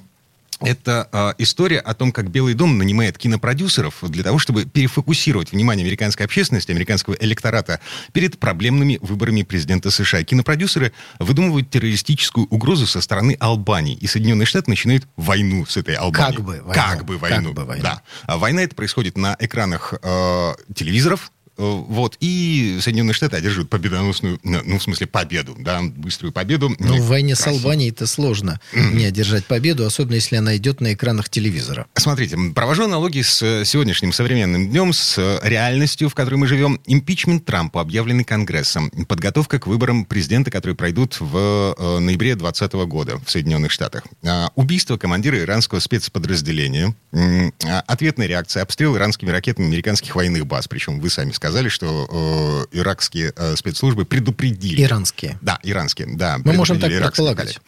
это 0.64 1.10
э, 1.12 1.34
история 1.40 1.80
о 1.80 1.94
том, 1.94 2.12
как 2.12 2.30
Белый 2.30 2.54
дом 2.54 2.78
нанимает 2.78 3.18
кинопродюсеров 3.18 3.96
для 4.04 4.24
того, 4.24 4.40
чтобы 4.40 4.66
перефокусировать 4.66 5.52
внимание 5.52 5.84
американской 5.84 6.26
общественности, 6.26 6.72
американского 6.72 7.16
электората 7.20 7.80
перед 8.14 8.40
проблемными 8.40 8.98
выборами 9.02 9.44
президента 9.44 9.92
США. 9.92 10.24
Кинопродюсеры 10.24 10.94
выдумывают 11.20 11.70
террористическую 11.70 12.48
угрозу 12.50 12.88
со 12.88 13.02
стороны 13.02 13.36
Албании, 13.40 13.96
и 13.96 14.08
Соединенные 14.08 14.46
Штаты 14.46 14.70
начинают 14.70 15.06
войну 15.18 15.66
с 15.66 15.76
этой 15.76 15.96
Албанией. 15.96 16.36
Как 16.36 16.46
бы 16.46 16.62
войну. 16.62 16.74
Как 16.74 17.06
бы 17.06 17.18
войну. 17.18 17.48
Как 17.48 17.56
бы 17.56 17.66
войну. 17.66 17.84
Да. 17.84 18.02
А 18.26 18.38
война 18.38 18.64
это 18.64 18.76
происходит 18.76 19.18
на 19.18 19.36
экранах 19.40 19.94
э, 20.02 20.54
телевизоров, 20.74 21.32
вот, 21.58 22.18
и 22.20 22.80
Соединенные 22.82 23.14
Штаты 23.14 23.38
одерживают 23.38 23.70
победоносную, 23.70 24.40
ну, 24.44 24.80
в 24.80 24.84
смысле, 24.84 25.08
победу, 25.08 25.56
да, 25.58 25.82
быструю 25.82 26.32
победу. 26.32 26.76
Ну, 26.80 26.98
в 26.98 27.08
войне 27.08 27.36
с 27.36 27.46
Албанией 27.46 27.92
это 27.92 28.08
сложно 28.08 28.60
не 28.74 29.06
одержать 29.06 29.46
победу, 29.46 29.86
особенно 29.86 30.16
если 30.16 30.36
она 30.36 30.58
идет 30.58 30.82
на 30.82 30.94
экранах 30.94 31.30
телевизора. 31.30 31.88
Смотрите, 31.96 32.38
провожу 32.56 32.86
аналогии 32.86 33.22
с 33.22 33.66
сегодняшним 33.66 34.14
современным 34.14 34.70
днем, 34.70 34.94
с 34.94 35.40
реальностью, 35.44 36.10
в 36.10 36.16
которой 36.16 36.36
мы 36.36 36.48
живем. 36.48 36.80
Импичмент 36.86 37.46
Трампа, 37.46 37.82
объявленный 37.82 38.24
Конгрессом, 38.24 38.90
подготовка 39.08 39.60
к 39.60 39.68
выборам 39.68 40.06
президента, 40.06 40.52
которые 40.52 40.76
пройдут 40.76 41.18
в 41.20 41.76
э, 41.78 42.00
ноябре 42.00 42.36
2020 42.36 42.74
года 42.88 43.20
в 43.24 43.30
Соединенных 43.30 43.72
Штатах. 43.72 44.04
А, 44.24 44.50
убийство 44.56 44.98
командира 44.98 45.40
иранского 45.40 45.80
спецподразделения, 45.80 46.96
а, 47.12 47.84
ответная 47.88 48.28
реакция, 48.28 48.64
обстрел 48.64 48.96
иранскими 48.96 49.30
ракетами 49.30 49.68
американских 49.68 50.16
военных 50.16 50.46
баз. 50.46 50.68
Причем 50.68 51.00
вы 51.00 51.10
сами 51.10 51.32
сказали, 51.32 51.43
что 51.70 52.68
э, 52.72 52.78
иракские 52.78 53.34
э, 53.36 53.56
спецслужбы 53.56 54.06
предупредили. 54.06 54.82
Иранские. 54.84 55.38
Да, 55.42 55.60
иранские, 55.64 56.08
да. 56.16 56.40
Мы 56.44 56.54
можем 56.54 56.80
так 56.80 56.90
предполагать. 56.90 57.60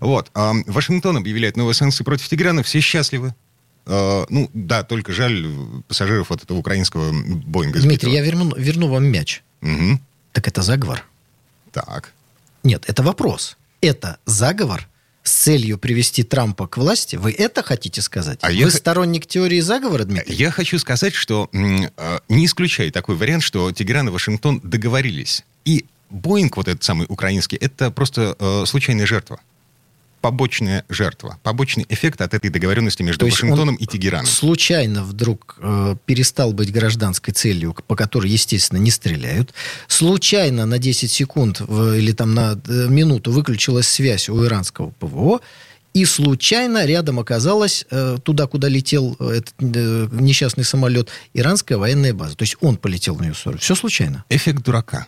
Вот. 0.00 0.30
Э, 0.34 0.52
Вашингтон 0.66 1.16
объявляет 1.16 1.56
новые 1.56 1.74
санкции 1.74 2.04
против 2.04 2.28
Тегерана. 2.28 2.62
Все 2.62 2.80
счастливы. 2.80 3.34
Uh, 3.86 4.26
ну, 4.28 4.48
да, 4.52 4.84
только 4.84 5.10
жаль 5.10 5.48
пассажиров 5.88 6.30
вот 6.30 6.42
этого 6.42 6.58
украинского 6.58 7.12
Боинга. 7.12 7.80
Дмитрий, 7.80 8.12
я 8.12 8.22
верну, 8.22 8.54
верну 8.54 8.88
вам 8.88 9.06
мяч. 9.06 9.42
Угу. 9.62 9.98
Так 10.32 10.46
это 10.46 10.62
заговор. 10.62 11.02
Так. 11.72 12.12
Нет, 12.62 12.84
это 12.86 13.02
вопрос. 13.02 13.56
Это 13.80 14.18
заговор 14.26 14.86
с 15.22 15.32
целью 15.32 15.78
привести 15.78 16.22
Трампа 16.22 16.66
к 16.66 16.76
власти? 16.76 17.16
Вы 17.16 17.32
это 17.32 17.62
хотите 17.62 18.02
сказать? 18.02 18.38
А 18.42 18.48
Вы 18.48 18.54
я... 18.54 18.70
сторонник 18.70 19.26
теории 19.26 19.60
заговора, 19.60 20.04
Дмитрий? 20.04 20.34
Я 20.34 20.50
хочу 20.50 20.78
сказать, 20.78 21.14
что 21.14 21.48
э, 21.52 22.18
не 22.28 22.46
исключаю 22.46 22.90
такой 22.92 23.16
вариант, 23.16 23.42
что 23.42 23.70
Тегеран 23.72 24.08
и 24.08 24.10
Вашингтон 24.10 24.60
договорились. 24.62 25.44
И 25.64 25.84
Боинг, 26.08 26.56
вот 26.56 26.68
этот 26.68 26.82
самый 26.82 27.06
украинский, 27.08 27.56
это 27.56 27.90
просто 27.90 28.36
э, 28.38 28.64
случайная 28.66 29.06
жертва 29.06 29.40
побочная 30.20 30.84
жертва, 30.88 31.38
побочный 31.42 31.86
эффект 31.88 32.20
от 32.20 32.34
этой 32.34 32.50
договоренности 32.50 33.02
между 33.02 33.26
Вашингтоном 33.26 33.76
и 33.76 33.86
Тегераном. 33.86 34.26
Случайно 34.26 35.02
вдруг 35.02 35.56
э, 35.60 35.96
перестал 36.04 36.52
быть 36.52 36.72
гражданской 36.72 37.32
целью, 37.32 37.74
по 37.86 37.96
которой, 37.96 38.30
естественно, 38.30 38.78
не 38.78 38.90
стреляют. 38.90 39.54
Случайно 39.88 40.66
на 40.66 40.78
10 40.78 41.10
секунд 41.10 41.60
в, 41.60 41.94
или 41.96 42.12
там 42.12 42.34
на 42.34 42.60
э, 42.66 42.86
минуту 42.88 43.32
выключилась 43.32 43.88
связь 43.88 44.28
у 44.28 44.44
иранского 44.44 44.90
ПВО. 44.98 45.40
И 45.92 46.04
случайно 46.04 46.86
рядом 46.86 47.18
оказалась 47.18 47.84
э, 47.90 48.18
туда, 48.22 48.46
куда 48.46 48.68
летел 48.68 49.16
э, 49.18 49.38
этот 49.38 49.54
э, 49.58 50.08
несчастный 50.12 50.64
самолет, 50.64 51.08
иранская 51.34 51.78
военная 51.78 52.14
база. 52.14 52.36
То 52.36 52.42
есть 52.42 52.56
он 52.60 52.76
полетел 52.76 53.16
в 53.16 53.22
нее. 53.22 53.32
Все 53.32 53.74
случайно. 53.74 54.24
Эффект 54.28 54.62
дурака. 54.62 55.06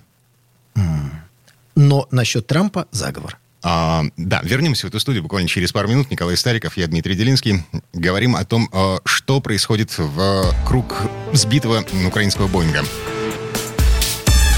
Но 1.74 2.08
насчет 2.10 2.46
Трампа 2.46 2.88
заговор. 2.90 3.38
А, 3.62 4.04
да, 4.16 4.40
вернемся 4.42 4.86
в 4.86 4.90
эту 4.90 4.98
студию 5.00 5.22
буквально 5.22 5.48
через 5.48 5.72
пару 5.72 5.88
минут. 5.88 6.10
Николай 6.10 6.36
Стариков, 6.36 6.76
я 6.76 6.86
Дмитрий 6.86 7.14
Делинский. 7.14 7.64
Говорим 7.92 8.34
о 8.36 8.44
том, 8.44 8.68
а, 8.72 8.98
что 9.04 9.40
происходит 9.40 9.96
в 9.96 10.54
круг 10.66 10.94
сбитого 11.32 11.84
украинского 12.06 12.48
Боинга. 12.48 12.82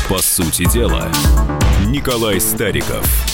По 0.08 0.18
сути 0.18 0.70
дела, 0.70 1.10
Николай 1.86 2.40
Стариков. 2.40 3.33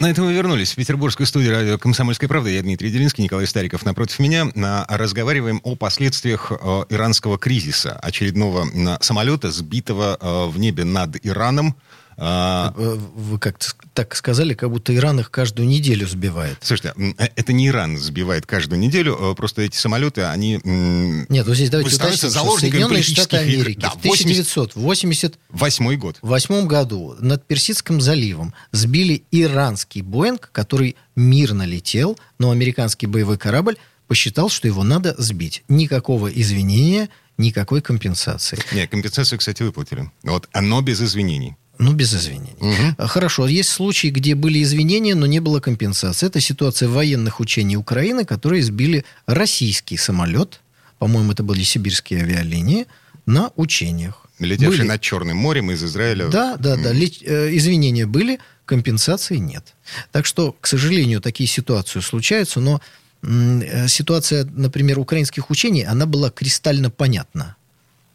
на 0.00 0.10
этом 0.10 0.26
мы 0.26 0.34
вернулись 0.34 0.72
в 0.72 0.76
петербургскую 0.76 1.26
студию 1.26 1.52
радио 1.52 1.78
«Комсомольская 1.78 2.28
правда». 2.28 2.50
Я 2.50 2.62
Дмитрий 2.62 2.90
Делинский, 2.90 3.24
Николай 3.24 3.46
Стариков 3.46 3.84
напротив 3.84 4.18
меня. 4.18 4.46
Разговариваем 4.88 5.60
о 5.64 5.74
последствиях 5.74 6.52
э, 6.52 6.84
иранского 6.90 7.38
кризиса, 7.38 7.98
очередного 8.02 8.66
самолета, 9.00 9.50
сбитого 9.50 10.18
в 10.50 10.58
небе 10.58 10.84
над 10.84 11.24
Ираном. 11.24 11.76
А... 12.18 12.72
Э, 12.76 12.98
вы 13.14 13.38
как-то 13.38 13.66
так 13.92 14.14
сказали, 14.14 14.54
как 14.54 14.70
будто 14.70 14.94
Иран 14.94 15.20
их 15.20 15.30
каждую 15.30 15.68
неделю 15.68 16.08
сбивает. 16.08 16.56
Слушайте, 16.60 16.94
э, 17.18 17.28
это 17.36 17.52
не 17.52 17.68
Иран 17.68 17.98
сбивает 17.98 18.46
каждую 18.46 18.78
неделю, 18.78 19.16
э, 19.18 19.34
просто 19.34 19.62
эти 19.62 19.76
самолеты, 19.76 20.22
они... 20.22 20.60
Нет, 20.64 21.46
вот 21.46 21.56
здесь 21.56 21.70
давайте 21.70 21.90
становятся 21.90 22.30
заложниками 22.30 22.80
Соединенные 22.80 23.02
Штаты 23.02 23.36
Америки 23.36 23.80
да, 23.80 23.90
в 23.90 23.96
1988 23.96 25.96
год. 25.96 26.16
В 26.22 26.28
восьмом 26.28 26.68
году 26.68 27.16
над 27.20 27.46
Персидским 27.46 28.00
заливом 28.00 28.54
сбили 28.72 29.24
иранский 29.30 30.00
Боинг, 30.00 30.50
который 30.52 30.96
мирно 31.16 31.64
летел, 31.64 32.18
но 32.38 32.50
американский 32.50 33.06
боевой 33.06 33.36
корабль 33.36 33.76
посчитал, 34.06 34.48
что 34.48 34.68
его 34.68 34.84
надо 34.84 35.14
сбить. 35.18 35.64
Никакого 35.68 36.28
извинения, 36.28 37.10
никакой 37.38 37.82
компенсации. 37.82 38.58
Нет, 38.72 38.90
компенсацию, 38.90 39.38
кстати, 39.38 39.62
выплатили. 39.62 40.10
Вот, 40.22 40.48
оно 40.52 40.80
без 40.80 41.02
извинений. 41.02 41.56
Ну, 41.78 41.92
без 41.92 42.14
извинений. 42.14 42.56
Угу. 42.60 43.06
Хорошо. 43.08 43.46
Есть 43.46 43.70
случаи, 43.70 44.08
где 44.08 44.34
были 44.34 44.62
извинения, 44.62 45.14
но 45.14 45.26
не 45.26 45.40
было 45.40 45.60
компенсации. 45.60 46.26
Это 46.26 46.40
ситуация 46.40 46.88
военных 46.88 47.40
учений 47.40 47.76
Украины, 47.76 48.24
которые 48.24 48.62
сбили 48.62 49.04
российский 49.26 49.96
самолет, 49.96 50.60
по-моему, 50.98 51.32
это 51.32 51.42
были 51.42 51.62
сибирские 51.62 52.22
авиалинии, 52.22 52.86
на 53.26 53.50
учениях. 53.56 54.26
Летевший 54.38 54.80
были... 54.80 54.88
над 54.88 55.00
Черным 55.00 55.36
морем 55.36 55.70
из 55.70 55.82
Израиля. 55.84 56.28
Да, 56.28 56.56
да, 56.56 56.76
да. 56.76 56.92
Лет... 56.92 57.14
Э, 57.22 57.54
извинения 57.54 58.06
были, 58.06 58.38
компенсации 58.64 59.36
нет. 59.36 59.74
Так 60.12 60.26
что, 60.26 60.54
к 60.60 60.66
сожалению, 60.66 61.20
такие 61.20 61.46
ситуации 61.46 62.00
случаются, 62.00 62.60
но 62.60 62.80
э, 63.22 63.88
ситуация, 63.88 64.44
например, 64.44 64.98
украинских 64.98 65.50
учений, 65.50 65.84
она 65.84 66.06
была 66.06 66.30
кристально 66.30 66.90
понятна. 66.90 67.56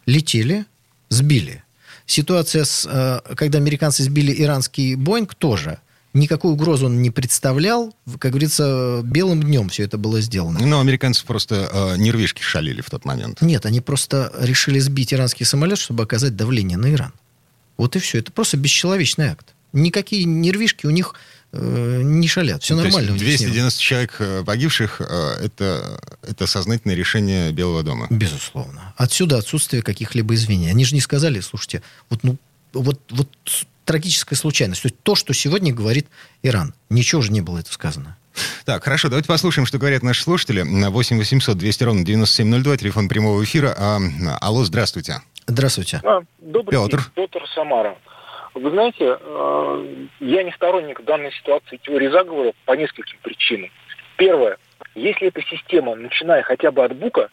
Летели, 0.06 0.66
сбили 1.10 1.64
Ситуация, 2.12 2.66
с, 2.66 2.86
э, 2.86 3.36
когда 3.36 3.58
американцы 3.60 4.04
сбили 4.04 4.36
иранский 4.38 4.96
Боинг, 4.96 5.34
тоже 5.34 5.80
никакую 6.14 6.56
угрозу 6.56 6.88
он 6.88 7.02
не 7.02 7.10
представлял. 7.10 7.96
Как 8.20 8.32
говорится, 8.32 9.00
белым 9.06 9.42
днем 9.42 9.70
все 9.70 9.84
это 9.84 9.98
было 9.98 10.20
сделано. 10.20 10.60
Ну, 10.60 10.82
американцы 10.82 11.26
просто 11.26 11.70
э, 11.72 11.96
нервишки 11.96 12.42
шалили 12.42 12.82
в 12.82 12.90
тот 12.90 13.06
момент. 13.06 13.42
Нет, 13.42 13.66
они 13.66 13.80
просто 13.80 14.30
решили 14.38 14.80
сбить 14.80 15.14
иранский 15.14 15.46
самолет, 15.46 15.78
чтобы 15.78 16.04
оказать 16.04 16.36
давление 16.36 16.78
на 16.78 16.92
Иран. 16.92 17.14
Вот 17.78 17.96
и 17.96 18.00
все. 18.00 18.18
Это 18.20 18.34
просто 18.34 18.58
бесчеловечный 18.58 19.30
акт. 19.30 19.48
Никакие 19.72 20.26
нервишки 20.26 20.88
у 20.88 20.90
них 20.90 21.16
не 21.54 22.28
шалят. 22.28 22.64
Все 22.64 22.76
нормально. 22.76 23.18
290 23.18 23.80
человек 23.80 24.16
э, 24.20 24.44
погибших 24.46 25.02
э, 25.02 25.46
это, 25.46 26.00
это 26.22 26.48
сознательное 26.48 26.96
решение 26.96 27.52
Белого 27.52 27.84
дома. 27.84 28.08
Безусловно. 28.10 28.94
Отсюда 28.96 29.38
отсутствие 29.38 29.84
каких-либо 29.84 30.34
извинений. 30.34 30.70
Они 30.70 30.86
же 30.86 30.96
не 30.96 31.02
сказали, 31.02 31.42
слушайте, 31.42 31.82
вот, 32.10 32.24
ну, 32.24 32.38
вот, 32.72 33.02
вот 33.10 33.30
трагическая 33.84 34.38
случайность. 34.38 34.82
То 34.82 34.88
есть 34.88 34.96
то, 35.04 35.16
что 35.16 35.34
сегодня 35.34 35.74
говорит 35.74 36.08
Иран. 36.42 36.74
Ничего 36.90 37.22
же 37.22 37.32
не 37.32 37.42
было 37.42 37.60
это 37.60 37.74
сказано. 37.74 38.18
Так, 38.64 38.86
хорошо, 38.86 39.10
давайте 39.10 39.28
послушаем, 39.28 39.66
что 39.66 39.78
говорят 39.78 40.04
наши 40.04 40.24
слушатели. 40.24 40.62
8 40.62 41.18
800 41.18 41.58
200 41.58 41.84
ровно 41.84 42.06
9702, 42.06 42.78
телефон 42.78 43.10
прямого 43.10 43.44
эфира. 43.44 43.76
А, 43.78 44.00
алло, 44.40 44.64
здравствуйте. 44.64 45.22
Здравствуйте. 45.48 46.00
А, 46.06 46.22
добрый 46.40 46.80
Петр. 46.80 46.98
день, 47.16 47.28
Петр 47.28 47.46
Самара. 47.54 47.98
Вы 48.54 48.70
знаете, 48.70 49.18
э, 49.20 50.06
я 50.20 50.44
не 50.44 50.52
сторонник 50.52 51.04
данной 51.04 51.32
ситуации 51.32 51.78
теории 51.78 52.10
заговора 52.10 52.54
по 52.66 52.74
нескольким 52.74 53.18
причинам. 53.22 53.70
Первое. 54.18 54.58
Если 54.94 55.28
эта 55.28 55.42
система, 55.44 55.96
начиная 55.96 56.44
хотя 56.44 56.72
бы 56.72 56.84
от 56.84 56.96
Бука, 56.96 57.30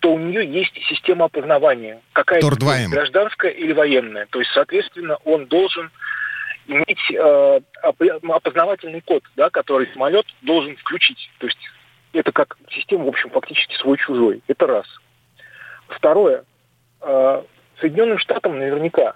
то 0.00 0.12
у 0.12 0.18
нее 0.18 0.44
есть 0.44 0.74
система 0.88 1.26
опознавания. 1.26 2.00
Какая-то 2.12 2.46
гражданская 2.90 3.52
или 3.52 3.72
военная. 3.72 4.26
То 4.26 4.40
есть, 4.40 4.50
соответственно, 4.52 5.18
он 5.24 5.46
должен 5.46 5.90
иметь 6.66 7.10
э, 7.12 7.60
опознавательный 7.82 9.00
код, 9.02 9.22
да, 9.36 9.50
который 9.50 9.88
самолет 9.92 10.26
должен 10.42 10.76
включить. 10.76 11.30
То 11.38 11.46
есть 11.46 11.58
это 12.12 12.32
как 12.32 12.56
система, 12.70 13.04
в 13.04 13.08
общем, 13.08 13.30
фактически 13.30 13.76
свой-чужой. 13.76 14.42
Это 14.48 14.66
раз. 14.66 14.86
Второе. 15.88 16.44
Э, 17.02 17.42
Соединенным 17.80 18.18
Штатам 18.18 18.58
наверняка 18.58 19.14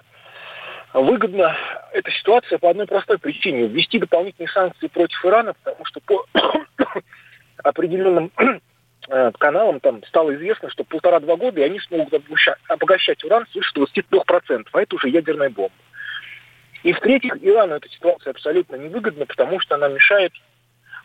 выгодна 0.93 1.55
эта 1.93 2.11
ситуация 2.11 2.57
по 2.57 2.69
одной 2.69 2.87
простой 2.87 3.17
причине. 3.17 3.67
Ввести 3.67 3.99
дополнительные 3.99 4.49
санкции 4.49 4.87
против 4.87 5.23
Ирана, 5.25 5.53
потому 5.63 5.85
что 5.85 5.99
по 6.01 6.25
определенным 7.63 8.31
э, 9.09 9.31
каналам 9.37 9.79
там 9.79 10.03
стало 10.05 10.35
известно, 10.35 10.69
что 10.69 10.83
полтора-два 10.83 11.37
года 11.37 11.61
и 11.61 11.63
они 11.63 11.79
смогут 11.79 12.21
обогащать 12.67 13.23
уран 13.23 13.45
свыше 13.51 13.71
22%, 13.75 14.67
а 14.71 14.81
это 14.81 14.95
уже 14.95 15.09
ядерная 15.09 15.49
бомба. 15.49 15.73
И 16.83 16.93
в-третьих, 16.93 17.37
Ирану 17.41 17.75
эта 17.75 17.87
ситуация 17.89 18.31
абсолютно 18.31 18.75
невыгодна, 18.75 19.25
потому 19.25 19.59
что 19.59 19.75
она 19.75 19.87
мешает 19.87 20.33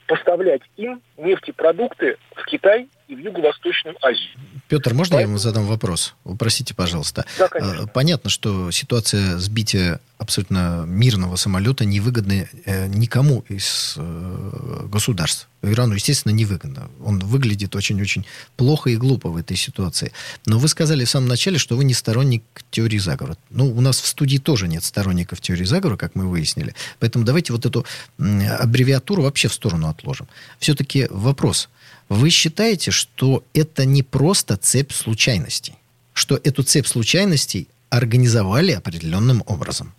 поставлять 0.06 0.62
им 0.76 1.02
нефтепродукты 1.18 2.16
в 2.34 2.44
Китай 2.44 2.88
и 3.08 3.14
в 3.14 3.18
Юго-Восточную 3.18 3.96
Азию. 4.02 4.30
Петр, 4.68 4.94
можно 4.94 5.16
Поэтому... 5.16 5.20
я 5.20 5.26
вам 5.28 5.38
задам 5.38 5.64
вопрос? 5.66 6.14
Простите, 6.38 6.74
пожалуйста. 6.74 7.24
Да, 7.38 7.48
конечно. 7.48 7.84
А, 7.84 7.86
понятно, 7.86 8.30
что 8.30 8.70
ситуация 8.72 9.38
сбития 9.38 10.00
абсолютно 10.18 10.84
мирного 10.86 11.36
самолета 11.36 11.84
невыгодна 11.84 12.48
э, 12.64 12.86
никому 12.88 13.44
из 13.48 13.94
э, 13.96 14.86
государств. 14.90 15.48
Ирану, 15.62 15.94
естественно, 15.94 16.32
невыгодно. 16.32 16.90
Он 17.04 17.18
выглядит 17.18 17.74
очень-очень 17.76 18.24
плохо 18.56 18.90
и 18.90 18.96
глупо 18.96 19.28
в 19.28 19.36
этой 19.36 19.56
ситуации. 19.56 20.12
Но 20.46 20.58
вы 20.58 20.68
сказали 20.68 21.04
в 21.04 21.10
самом 21.10 21.28
начале, 21.28 21.58
что 21.58 21.76
вы 21.76 21.84
не 21.84 21.94
сторонник 21.94 22.44
теории 22.70 22.98
заговора. 22.98 23.36
Ну, 23.50 23.66
у 23.66 23.80
нас 23.80 24.00
в 24.00 24.06
студии 24.06 24.38
тоже 24.38 24.68
нет 24.68 24.84
сторонников 24.84 25.40
теории 25.40 25.64
заговора, 25.64 25.96
как 25.96 26.14
мы 26.14 26.28
выяснили. 26.28 26.74
Поэтому 26.98 27.24
давайте 27.24 27.52
вот 27.52 27.66
эту 27.66 27.84
аббревиатуру 28.18 29.22
вообще 29.22 29.48
в 29.48 29.54
сторону 29.54 29.88
отложим. 29.88 30.28
Все-таки 30.58 31.05
вопрос– 31.10 31.68
вы 32.08 32.30
считаете, 32.30 32.90
что 32.90 33.42
это 33.52 33.84
не 33.84 34.02
просто 34.02 34.56
цепь 34.56 34.92
случайностей? 34.92 35.74
Что 36.12 36.36
эту 36.36 36.62
цепь 36.62 36.86
случайностей 36.86 37.68
организовали 37.90 38.72
определенным 38.72 39.42
образом? 39.46 39.92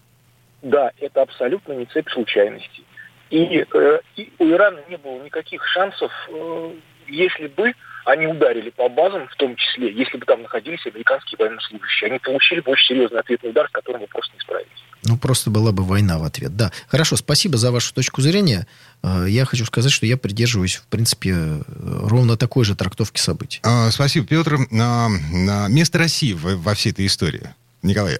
Да, 0.61 0.91
это 0.99 1.21
абсолютно 1.21 1.73
не 1.73 1.85
цепь 1.85 2.09
случайностей. 2.09 2.85
И, 3.29 3.65
э, 3.73 3.99
и 4.15 4.31
у 4.39 4.49
Ирана 4.49 4.79
не 4.89 4.97
было 4.97 5.21
никаких 5.21 5.65
шансов, 5.67 6.11
э, 6.29 6.71
если 7.07 7.47
бы 7.47 7.73
они 8.05 8.25
ударили 8.25 8.69
по 8.69 8.87
базам, 8.87 9.27
в 9.27 9.35
том 9.35 9.57
числе, 9.57 9.91
если 9.91 10.17
бы 10.17 10.25
там 10.25 10.41
находились 10.41 10.85
американские 10.85 11.37
военнослужащие. 11.37 12.09
Они 12.09 12.19
получили 12.19 12.61
бы 12.61 12.71
очень 12.71 12.95
серьезный 12.95 13.19
ответный 13.19 13.49
удар, 13.49 13.67
с 13.67 13.71
которым 13.71 14.01
мы 14.01 14.07
просто 14.07 14.33
не 14.33 14.39
справились. 14.39 14.83
Ну, 15.07 15.17
просто 15.17 15.49
была 15.49 15.71
бы 15.71 15.83
война 15.83 16.17
в 16.17 16.23
ответ. 16.23 16.55
Да. 16.55 16.71
Хорошо, 16.87 17.15
спасибо 17.15 17.57
за 17.57 17.71
вашу 17.71 17.93
точку 17.93 18.21
зрения. 18.21 18.67
Э, 19.03 19.25
я 19.27 19.45
хочу 19.45 19.65
сказать, 19.65 19.91
что 19.91 20.05
я 20.05 20.17
придерживаюсь, 20.17 20.75
в 20.75 20.83
принципе, 20.87 21.33
э, 21.33 21.61
ровно 22.03 22.35
такой 22.37 22.65
же 22.65 22.75
трактовки 22.75 23.19
событий. 23.19 23.59
А, 23.63 23.89
спасибо, 23.91 24.27
Петр. 24.27 24.57
Место 24.69 25.97
России 25.97 26.33
во 26.33 26.73
всей 26.73 26.91
этой 26.91 27.05
истории? 27.05 27.49
Николай, 27.83 28.17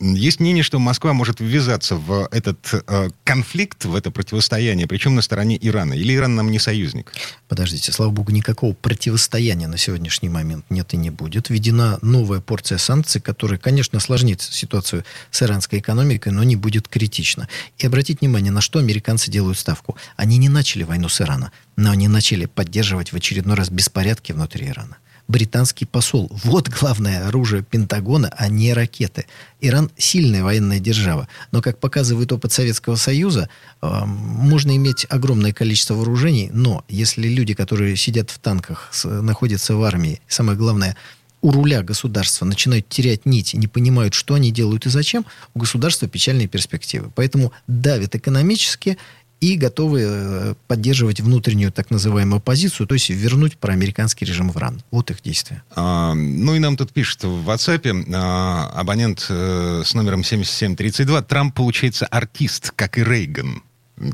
есть 0.00 0.38
мнение, 0.38 0.62
что 0.62 0.78
Москва 0.78 1.12
может 1.12 1.40
ввязаться 1.40 1.96
в 1.96 2.28
этот 2.30 2.58
э, 2.86 3.10
конфликт, 3.24 3.84
в 3.84 3.96
это 3.96 4.12
противостояние, 4.12 4.86
причем 4.86 5.16
на 5.16 5.22
стороне 5.22 5.58
Ирана. 5.60 5.94
Или 5.94 6.14
Иран 6.14 6.36
нам 6.36 6.50
не 6.50 6.60
союзник? 6.60 7.12
Подождите, 7.48 7.90
слава 7.90 8.10
богу, 8.10 8.30
никакого 8.30 8.72
противостояния 8.72 9.66
на 9.66 9.78
сегодняшний 9.78 10.28
момент 10.28 10.64
нет 10.70 10.94
и 10.94 10.96
не 10.96 11.10
будет. 11.10 11.50
Введена 11.50 11.98
новая 12.02 12.40
порция 12.40 12.78
санкций, 12.78 13.20
которая, 13.20 13.58
конечно, 13.58 13.98
осложнит 13.98 14.40
ситуацию 14.42 15.04
с 15.32 15.42
иранской 15.42 15.80
экономикой, 15.80 16.32
но 16.32 16.44
не 16.44 16.54
будет 16.54 16.86
критично. 16.86 17.48
И 17.78 17.86
обратить 17.86 18.20
внимание, 18.20 18.52
на 18.52 18.60
что 18.60 18.78
американцы 18.78 19.28
делают 19.28 19.58
ставку. 19.58 19.96
Они 20.16 20.38
не 20.38 20.48
начали 20.48 20.84
войну 20.84 21.08
с 21.08 21.20
Ирана, 21.20 21.50
но 21.74 21.90
они 21.90 22.06
начали 22.06 22.46
поддерживать 22.46 23.12
в 23.12 23.16
очередной 23.16 23.56
раз 23.56 23.70
беспорядки 23.70 24.30
внутри 24.30 24.68
Ирана 24.68 24.98
британский 25.30 25.86
посол. 25.86 26.30
Вот 26.44 26.68
главное 26.68 27.26
оружие 27.26 27.62
Пентагона, 27.62 28.32
а 28.36 28.48
не 28.48 28.74
ракеты. 28.74 29.26
Иран 29.60 29.90
сильная 29.96 30.42
военная 30.42 30.80
держава, 30.80 31.28
но, 31.52 31.62
как 31.62 31.78
показывает 31.78 32.32
опыт 32.32 32.52
Советского 32.52 32.96
Союза, 32.96 33.48
э, 33.80 34.04
можно 34.04 34.76
иметь 34.76 35.06
огромное 35.08 35.52
количество 35.52 35.94
вооружений, 35.94 36.50
но 36.52 36.84
если 36.88 37.28
люди, 37.28 37.54
которые 37.54 37.96
сидят 37.96 38.30
в 38.30 38.38
танках, 38.38 38.88
с, 38.92 39.08
находятся 39.08 39.76
в 39.76 39.82
армии, 39.82 40.20
самое 40.26 40.58
главное, 40.58 40.96
у 41.42 41.52
руля 41.52 41.82
государства 41.82 42.44
начинают 42.44 42.88
терять 42.88 43.24
нить 43.24 43.54
и 43.54 43.58
не 43.58 43.66
понимают, 43.66 44.14
что 44.14 44.34
они 44.34 44.50
делают 44.50 44.86
и 44.86 44.90
зачем, 44.90 45.24
у 45.54 45.60
государства 45.60 46.06
печальные 46.08 46.48
перспективы. 46.48 47.10
Поэтому 47.14 47.52
давят 47.66 48.14
экономически 48.14 48.98
и 49.40 49.56
готовы 49.56 50.02
э, 50.04 50.54
поддерживать 50.68 51.20
внутреннюю 51.20 51.72
так 51.72 51.90
называемую 51.90 52.38
оппозицию, 52.38 52.86
то 52.86 52.94
есть 52.94 53.08
вернуть 53.08 53.56
проамериканский 53.56 54.26
режим 54.26 54.50
в 54.50 54.56
РАН. 54.56 54.82
Вот 54.90 55.10
их 55.10 55.22
действия. 55.22 55.62
А, 55.74 56.14
ну 56.14 56.54
и 56.54 56.58
нам 56.58 56.76
тут 56.76 56.92
пишет 56.92 57.24
в 57.24 57.48
WhatsApp 57.48 58.06
а, 58.14 58.70
абонент 58.74 59.26
а, 59.30 59.82
с 59.84 59.94
номером 59.94 60.24
7732, 60.24 61.22
Трамп, 61.22 61.54
получается, 61.54 62.06
артист, 62.06 62.72
как 62.76 62.98
и 62.98 63.04
Рейган. 63.04 63.62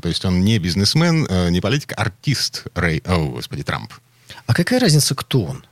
То 0.01 0.09
есть 0.09 0.23
он 0.25 0.43
не 0.43 0.59
бизнесмен, 0.59 1.25
э, 1.29 1.49
не 1.49 1.61
политик, 1.61 1.93
артист 1.97 2.65
Рей... 2.75 3.01
О, 3.05 3.27
господи, 3.27 3.63
Трамп. 3.63 3.93
А 4.45 4.53
какая 4.53 4.79
разница, 4.79 5.15
кто 5.15 5.43
он? 5.43 5.65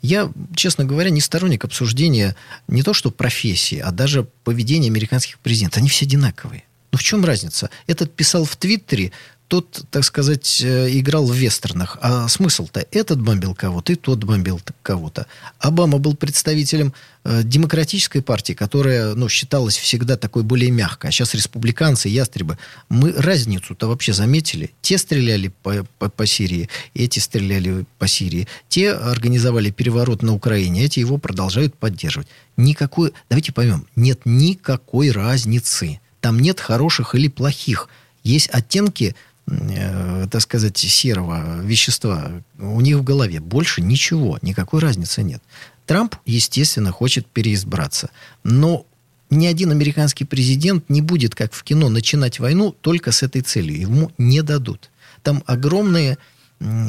Я, 0.00 0.30
честно 0.54 0.84
говоря, 0.84 1.10
не 1.10 1.20
сторонник 1.20 1.64
обсуждения 1.64 2.36
не 2.68 2.82
то 2.82 2.94
что 2.94 3.10
профессии, 3.10 3.78
а 3.78 3.90
даже 3.90 4.24
поведения 4.44 4.88
американских 4.88 5.38
президентов. 5.38 5.78
Они 5.78 5.88
все 5.88 6.06
одинаковые. 6.06 6.64
Ну 6.92 6.98
в 6.98 7.02
чем 7.02 7.24
разница? 7.24 7.70
Этот 7.86 8.14
писал 8.14 8.44
в 8.44 8.54
Твиттере, 8.56 9.12
тот, 9.52 9.84
так 9.90 10.02
сказать, 10.04 10.62
э, 10.62 10.88
играл 10.98 11.26
в 11.26 11.34
вестернах. 11.34 11.98
А 12.00 12.26
смысл-то? 12.26 12.86
Этот 12.90 13.20
бомбил 13.20 13.54
кого-то, 13.54 13.92
и 13.92 13.96
тот 13.96 14.24
бомбил 14.24 14.60
кого-то. 14.82 15.26
Обама 15.58 15.98
был 15.98 16.14
представителем 16.14 16.94
э, 17.24 17.42
демократической 17.44 18.20
партии, 18.22 18.54
которая, 18.54 19.14
ну, 19.14 19.28
считалась 19.28 19.76
всегда 19.76 20.16
такой 20.16 20.42
более 20.42 20.70
мягкой. 20.70 21.10
А 21.10 21.12
сейчас 21.12 21.34
республиканцы, 21.34 22.08
ястребы. 22.08 22.56
Мы 22.88 23.12
разницу-то 23.12 23.88
вообще 23.88 24.14
заметили. 24.14 24.70
Те 24.80 24.96
стреляли 24.96 25.52
по, 25.62 25.86
по, 25.98 26.08
по 26.08 26.26
Сирии, 26.26 26.70
эти 26.94 27.18
стреляли 27.18 27.84
по 27.98 28.06
Сирии. 28.06 28.48
Те 28.70 28.92
организовали 28.92 29.70
переворот 29.70 30.22
на 30.22 30.34
Украине, 30.34 30.84
эти 30.84 31.00
его 31.00 31.18
продолжают 31.18 31.74
поддерживать. 31.74 32.28
Никакой, 32.56 33.12
давайте 33.28 33.52
поймем, 33.52 33.86
нет 33.96 34.20
никакой 34.24 35.10
разницы. 35.10 36.00
Там 36.22 36.38
нет 36.38 36.60
хороших 36.60 37.16
или 37.16 37.26
плохих. 37.26 37.88
Есть 38.22 38.48
оттенки, 38.50 39.16
э, 39.48 40.26
так 40.30 40.40
сказать, 40.40 40.78
серого 40.78 41.60
вещества 41.62 42.30
у 42.58 42.80
них 42.80 42.98
в 42.98 43.02
голове. 43.02 43.40
Больше 43.40 43.82
ничего, 43.82 44.38
никакой 44.40 44.80
разницы 44.80 45.24
нет. 45.24 45.42
Трамп, 45.84 46.14
естественно, 46.24 46.92
хочет 46.92 47.26
переизбраться. 47.26 48.10
Но 48.44 48.86
ни 49.30 49.46
один 49.46 49.72
американский 49.72 50.24
президент 50.24 50.88
не 50.88 51.00
будет, 51.00 51.34
как 51.34 51.52
в 51.52 51.64
кино, 51.64 51.88
начинать 51.88 52.38
войну 52.38 52.70
только 52.80 53.10
с 53.10 53.24
этой 53.24 53.42
целью. 53.42 53.80
Ему 53.80 54.12
не 54.16 54.42
дадут. 54.42 54.90
Там 55.24 55.42
огромные 55.46 56.18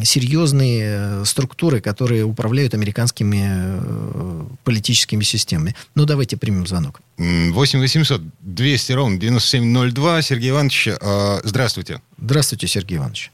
серьезные 0.04 1.22
э, 1.22 1.26
структуры, 1.26 1.82
которые 1.82 2.24
управляют 2.24 2.74
американскими 2.74 3.44
э, 3.46 4.44
политическими 4.64 5.24
системами. 5.24 5.76
Ну, 5.96 6.06
давайте 6.06 6.38
примем 6.38 6.68
звонок. 6.68 7.02
8 7.18 7.80
800 7.80 8.22
200 8.42 8.92
ровно 8.94 9.18
9702. 9.18 10.22
Сергей 10.22 10.50
Иванович, 10.52 10.88
э, 10.90 11.40
здравствуйте. 11.44 12.02
Здравствуйте, 12.18 12.68
Сергей 12.68 12.98
Иванович. 12.98 13.32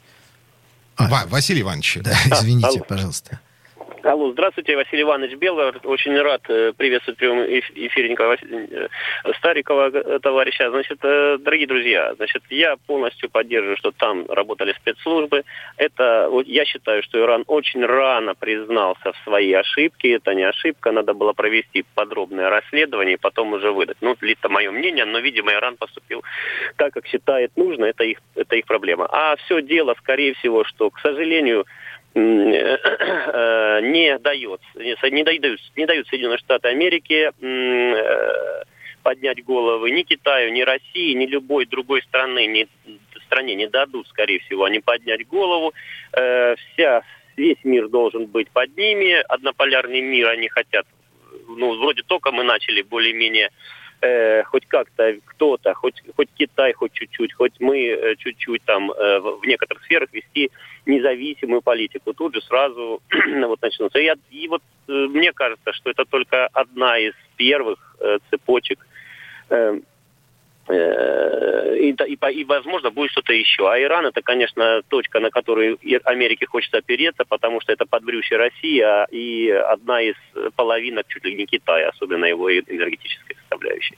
А, 0.96 1.26
Василий 1.28 1.62
Иванович. 1.62 2.00
Да, 2.02 2.18
извините, 2.40 2.82
пожалуйста. 2.88 3.40
Алло, 4.04 4.32
здравствуйте, 4.32 4.78
Василий 4.78 5.02
Иванович 5.02 5.34
Белый. 5.36 5.74
Очень 5.84 6.18
рад 6.22 6.42
э, 6.48 6.72
приветствовать 6.78 7.18
в 7.18 7.20
прямом 7.20 7.44
эфире 7.44 8.10
Николая 8.10 8.38
э, 8.42 8.88
Старикова, 9.38 9.90
э, 9.90 10.20
товарища. 10.20 10.70
Значит, 10.70 11.00
дорогие 11.02 11.68
друзья, 11.68 12.14
значит, 12.16 12.44
я 12.50 12.78
полностью 12.88 13.30
поддерживаю, 13.30 13.76
что 13.76 13.92
там 13.92 14.26
работали 14.30 14.74
спецслужбы. 14.74 15.44
Это, 15.76 16.30
я 16.46 16.64
считаю, 16.64 17.04
что 17.04 17.20
Иран 17.20 17.44
очень 17.48 17.86
рано 17.86 18.36
признался 18.36 19.12
в 19.12 19.18
своей 19.26 19.54
ошибке. 19.54 20.14
Это 20.14 20.34
не 20.34 20.44
ошибка, 20.44 20.92
надо 20.92 21.14
было 21.14 21.34
провести 21.34 21.84
подробное 21.94 22.50
расследование 22.50 23.16
и 23.16 23.20
потом 23.20 23.54
уже 23.54 23.72
выдать. 23.72 23.98
Ну, 24.00 24.16
это 24.22 24.50
мое 24.50 24.72
мнение, 24.72 25.04
но, 25.04 25.20
видимо, 25.20 25.52
Иран 25.52 25.76
поступил 25.76 26.24
так, 26.78 26.94
как 26.94 27.06
считает 27.06 27.52
нужно. 27.58 27.86
Это 27.86 28.06
их, 28.06 28.20
это 28.36 28.56
их 28.56 28.66
проблема. 28.66 29.08
А 29.12 29.36
все 29.36 29.62
дело, 29.62 29.94
скорее 30.00 30.36
всего, 30.36 30.64
что, 30.64 30.90
к 30.90 31.00
сожалению, 31.00 31.66
не 32.16 34.18
дает, 34.20 34.62
не 34.76 35.24
дают, 35.24 35.60
не 35.76 35.86
дают 35.86 36.08
Соединенные 36.08 36.40
Штаты 36.40 36.70
Америки 36.70 37.32
э, 37.40 38.64
поднять 39.04 39.44
головы 39.46 39.92
ни 39.92 40.04
Китаю, 40.04 40.52
ни 40.52 40.62
России, 40.62 41.14
ни 41.14 41.26
любой 41.26 41.66
другой 41.66 42.02
страны, 42.02 42.48
ни 42.48 42.68
стране 43.30 43.56
не 43.56 43.68
дадут, 43.68 44.08
скорее 44.08 44.40
всего, 44.40 44.64
они 44.64 44.80
поднять 44.80 45.28
голову. 45.28 45.74
Э, 46.14 46.56
вся, 46.56 47.04
весь 47.38 47.64
мир 47.64 47.88
должен 47.88 48.26
быть 48.26 48.50
под 48.50 48.76
ними. 48.76 49.24
Однополярный 49.30 50.02
мир 50.02 50.30
они 50.30 50.50
хотят. 50.50 50.86
Ну, 51.48 51.78
вроде 51.78 52.02
только 52.04 52.32
мы 52.32 52.44
начали 52.44 52.82
более-менее 52.82 53.52
э, 54.02 54.44
хоть 54.44 54.66
как-то 54.68 55.16
кто-то, 55.26 55.74
хоть, 55.74 56.02
хоть 56.16 56.30
Китай, 56.38 56.74
хоть 56.74 56.94
чуть-чуть, 56.94 57.34
хоть 57.34 57.54
мы 57.60 57.88
э, 57.88 58.16
чуть-чуть 58.18 58.64
там 58.64 58.92
э, 58.92 59.20
в 59.20 59.46
некоторых 59.46 59.84
сферах 59.84 60.10
вести 60.14 60.52
независимую 60.86 61.62
политику. 61.62 62.14
Тут 62.14 62.36
же 62.36 62.42
сразу 62.42 63.02
вот 63.48 63.62
начнутся. 63.62 64.00
И, 64.00 64.12
и 64.32 64.48
вот 64.48 64.62
э, 64.88 64.92
мне 64.92 65.34
кажется, 65.34 65.74
что 65.74 65.90
это 65.90 66.06
только 66.06 66.48
одна 66.48 66.98
из 66.98 67.14
первых 67.38 67.96
э, 68.00 68.20
цепочек 68.30 68.86
э 69.50 69.80
и, 70.72 71.92
и, 71.92 72.40
и, 72.40 72.44
возможно, 72.46 72.90
будет 72.92 73.12
что-то 73.12 73.34
еще. 73.34 73.72
А 73.72 73.80
Иран 73.80 74.06
это, 74.06 74.22
конечно, 74.22 74.82
точка, 74.88 75.20
на 75.20 75.30
которую 75.30 75.80
Америке 76.06 76.46
хочется 76.46 76.78
опереться, 76.78 77.26
потому 77.26 77.62
что 77.62 77.74
это 77.74 77.86
подбрюшье 77.86 78.38
России 78.38 78.80
а, 78.82 79.06
и 79.12 79.50
одна 79.50 80.02
из 80.02 80.16
половинок 80.56 81.08
чуть 81.08 81.26
ли 81.26 81.36
не 81.36 81.46
Китая, 81.46 81.90
особенно 81.90 82.26
его 82.26 82.52
энергетической. 82.52 83.36
составляющей. 83.42 83.98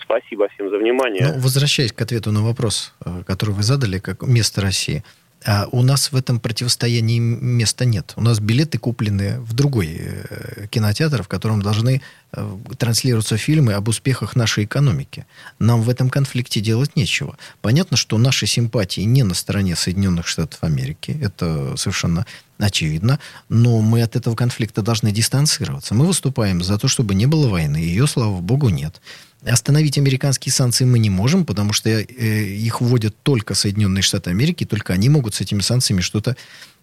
Спасибо 0.00 0.48
всем 0.48 0.70
за 0.70 0.78
внимание. 0.78 1.22
Ну, 1.22 1.40
возвращаясь 1.40 1.92
к 1.92 2.00
ответу 2.00 2.32
на 2.32 2.42
вопрос, 2.42 2.94
э, 3.04 3.22
который 3.26 3.54
вы 3.54 3.62
задали, 3.62 3.98
как 3.98 4.22
место 4.22 4.60
России– 4.60 5.02
а 5.46 5.68
у 5.70 5.82
нас 5.82 6.10
в 6.10 6.16
этом 6.16 6.40
противостоянии 6.40 7.20
места 7.20 7.84
нет. 7.84 8.12
У 8.16 8.20
нас 8.20 8.40
билеты 8.40 8.78
куплены 8.78 9.38
в 9.40 9.52
другой 9.52 9.96
э, 9.96 10.66
кинотеатр, 10.68 11.22
в 11.22 11.28
котором 11.28 11.62
должны 11.62 12.02
э, 12.32 12.56
транслироваться 12.76 13.36
фильмы 13.36 13.74
об 13.74 13.86
успехах 13.86 14.34
нашей 14.34 14.64
экономики. 14.64 15.24
Нам 15.60 15.82
в 15.82 15.88
этом 15.88 16.10
конфликте 16.10 16.60
делать 16.60 16.96
нечего. 16.96 17.38
Понятно, 17.62 17.96
что 17.96 18.18
наши 18.18 18.46
симпатии 18.46 19.02
не 19.02 19.22
на 19.22 19.34
стороне 19.34 19.76
Соединенных 19.76 20.26
Штатов 20.26 20.64
Америки. 20.64 21.16
Это 21.22 21.76
совершенно 21.76 22.26
очевидно. 22.58 23.20
Но 23.48 23.80
мы 23.80 24.02
от 24.02 24.16
этого 24.16 24.34
конфликта 24.34 24.82
должны 24.82 25.12
дистанцироваться. 25.12 25.94
Мы 25.94 26.06
выступаем 26.06 26.60
за 26.64 26.76
то, 26.76 26.88
чтобы 26.88 27.14
не 27.14 27.26
было 27.26 27.48
войны. 27.48 27.76
Ее, 27.76 28.08
слава 28.08 28.40
богу, 28.40 28.68
нет. 28.68 29.00
Остановить 29.46 29.96
американские 29.96 30.52
санкции 30.52 30.84
мы 30.84 30.98
не 30.98 31.08
можем, 31.08 31.44
потому 31.44 31.72
что 31.72 31.88
э, 31.88 32.04
их 32.04 32.80
вводят 32.80 33.14
только 33.22 33.54
Соединенные 33.54 34.02
Штаты 34.02 34.30
Америки, 34.30 34.64
только 34.64 34.92
они 34.92 35.08
могут 35.08 35.34
с 35.34 35.40
этими 35.40 35.60
санкциями 35.60 36.00
что-то 36.00 36.36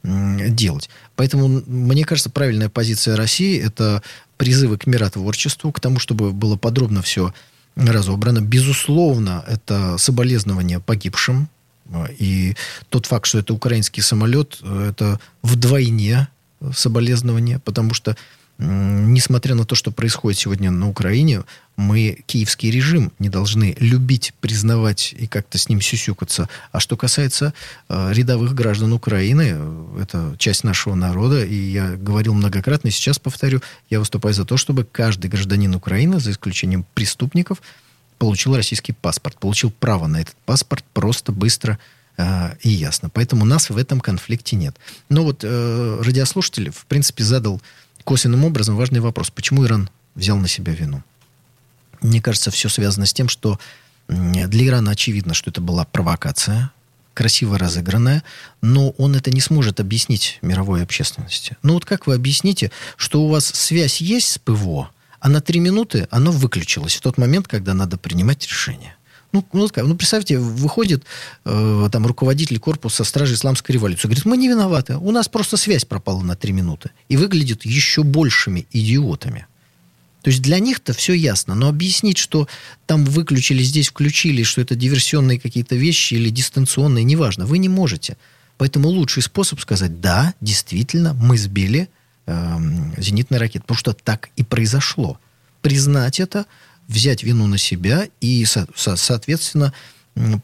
э, 0.04 0.49
делать. 0.49 0.89
Поэтому, 1.15 1.62
мне 1.67 2.06
кажется, 2.06 2.30
правильная 2.30 2.69
позиция 2.69 3.17
России– 3.17 3.62
это 3.63 4.02
призывы 4.38 4.78
к 4.78 4.88
миротворчеству, 4.88 5.71
к 5.71 5.80
тому, 5.80 5.99
чтобы 5.99 6.32
было 6.32 6.56
подробно 6.56 7.02
все 7.02 7.34
разобрано. 7.76 8.39
Безусловно, 8.39 9.43
это 9.47 9.97
соболезнование 9.97 10.80
погибшим. 10.80 11.49
И 12.17 12.56
тот 12.89 13.08
факт, 13.08 13.26
что 13.26 13.39
это 13.39 13.54
украинский 13.54 14.02
самолет, 14.02 14.60
это 14.63 15.19
вдвойне 15.41 16.30
соболезнование, 16.73 17.60
потому 17.60 17.93
что 17.93 18.15
несмотря 18.63 19.56
на 19.56 19.65
то, 19.65 19.76
что 19.76 19.91
происходит 19.91 20.39
сегодня 20.39 20.71
на 20.71 20.88
Украине, 20.89 21.43
мы 21.76 22.23
киевский 22.26 22.71
режим 22.71 23.12
не 23.19 23.30
должны 23.30 23.76
любить, 23.80 24.34
признавать 24.39 25.13
и 25.17 25.28
как-то 25.28 25.58
с 25.58 25.69
ним 25.69 25.82
сюсюкаться. 25.82 26.47
А 26.71 26.80
что 26.80 26.95
касается 26.95 27.54
э, 27.89 28.13
рядовых 28.13 28.54
граждан 28.54 28.93
Украины, 28.93 29.58
это 29.99 30.36
часть 30.38 30.63
нашего 30.63 30.95
народа, 30.95 31.43
и 31.43 31.56
я 31.56 31.95
говорил 31.95 32.34
многократно, 32.36 32.88
и 32.88 32.91
сейчас 32.91 33.19
повторю, 33.19 33.62
я 33.89 33.99
выступаю 33.99 34.34
за 34.34 34.45
то, 34.45 34.56
чтобы 34.56 34.86
каждый 34.86 35.30
гражданин 35.30 35.73
Украины, 35.76 36.19
за 36.19 36.32
исключением 36.32 36.86
преступников, 36.93 37.62
получил 38.17 38.56
российский 38.56 38.93
паспорт, 38.93 39.38
получил 39.38 39.71
право 39.71 40.08
на 40.08 40.21
этот 40.21 40.36
паспорт 40.45 40.86
просто, 40.93 41.32
быстро 41.32 41.80
э, 42.17 42.56
и 42.62 42.69
ясно. 42.69 43.10
Поэтому 43.10 43.45
нас 43.45 43.69
в 43.69 43.78
этом 43.78 43.99
конфликте 43.99 44.56
нет. 44.56 44.76
Но 45.10 45.23
вот 45.23 45.39
э, 45.43 46.02
радиослушатель, 46.02 46.71
в 46.71 46.86
принципе, 46.86 47.23
задал 47.23 47.62
косвенным 48.04 48.46
образом 48.46 48.76
важный 48.76 49.00
вопрос. 49.00 49.30
Почему 49.30 49.66
Иран 49.66 49.89
взял 50.16 50.38
на 50.38 50.48
себя 50.48 50.74
вину? 50.74 51.04
Мне 52.02 52.22
кажется, 52.22 52.52
все 52.52 52.70
связано 52.70 53.06
с 53.06 53.13
тем, 53.13 53.30
что 53.30 53.60
для 54.08 54.68
Ирана 54.68 54.92
очевидно, 54.92 55.34
что 55.34 55.50
это 55.50 55.62
была 55.62 55.86
провокация, 55.86 56.72
красиво 57.13 57.58
разыгранная, 57.58 58.24
но 58.62 58.89
он 58.92 59.16
это 59.16 59.32
не 59.32 59.39
сможет 59.39 59.80
объяснить 59.80 60.39
мировой 60.42 60.84
общественности. 60.84 61.58
Ну 61.63 61.74
вот 61.74 61.86
как 61.86 62.08
вы 62.08 62.16
объясните, 62.16 62.72
что 62.98 63.24
у 63.24 63.30
вас 63.30 63.46
связь 63.46 64.02
есть 64.02 64.30
с 64.30 64.38
ПВО, 64.39 64.89
а 65.20 65.30
на 65.30 65.39
три 65.39 65.60
минуты 65.60 66.08
оно 66.12 66.32
выключилось 66.32 66.96
в 66.96 67.02
тот 67.02 67.18
момент, 67.18 67.48
когда 67.48 67.74
надо 67.74 67.98
принимать 67.98 68.46
решение? 68.48 68.96
Ну, 69.34 69.43
ну, 69.52 69.67
ну 69.76 69.96
представьте, 69.96 70.38
выходит 70.38 71.04
э, 71.43 71.89
там 71.91 72.06
руководитель 72.06 72.60
корпуса 72.60 73.04
стражи 73.04 73.34
исламской 73.34 73.74
революции, 73.74 74.08
говорит, 74.08 74.26
мы 74.26 74.38
не 74.38 74.48
виноваты, 74.48 74.96
у 74.98 75.12
нас 75.12 75.28
просто 75.28 75.58
связь 75.58 75.86
пропала 75.86 76.22
на 76.22 76.36
три 76.36 76.54
минуты. 76.54 76.91
И 77.10 77.17
выглядит 77.17 77.65
еще 77.65 78.04
большими 78.04 78.67
идиотами. 78.72 79.48
То 80.22 80.30
есть 80.30 80.41
для 80.41 80.60
них-то 80.60 80.93
все 80.93 81.13
ясно. 81.13 81.56
Но 81.56 81.67
объяснить, 81.67 82.17
что 82.17 82.48
там 82.86 83.04
выключили, 83.04 83.62
здесь 83.63 83.89
включили, 83.89 84.43
что 84.43 84.62
это 84.62 84.76
диверсионные 84.76 85.39
какие-то 85.39 85.76
вещи 85.76 86.13
или 86.13 86.30
дистанционные, 86.30 87.04
неважно, 87.04 87.46
вы 87.46 87.58
не 87.58 87.69
можете. 87.69 88.17
Поэтому 88.58 88.88
лучший 88.88 89.24
способ 89.24 89.60
сказать, 89.60 90.00
да, 90.00 90.34
действительно, 90.39 91.13
мы 91.15 91.38
сбили 91.38 91.89
э, 92.26 92.58
зенитный 92.98 93.39
ракет. 93.39 93.63
Потому 93.63 93.78
что 93.80 93.93
так 93.93 94.30
и 94.38 94.43
произошло. 94.43 95.19
Признать 95.62 96.19
это, 96.19 96.46
взять 96.93 97.23
вину 97.23 97.47
на 97.47 97.58
себя 97.58 98.08
и, 98.21 98.45
со, 98.45 98.67
со, 98.75 98.95
соответственно, 98.95 99.73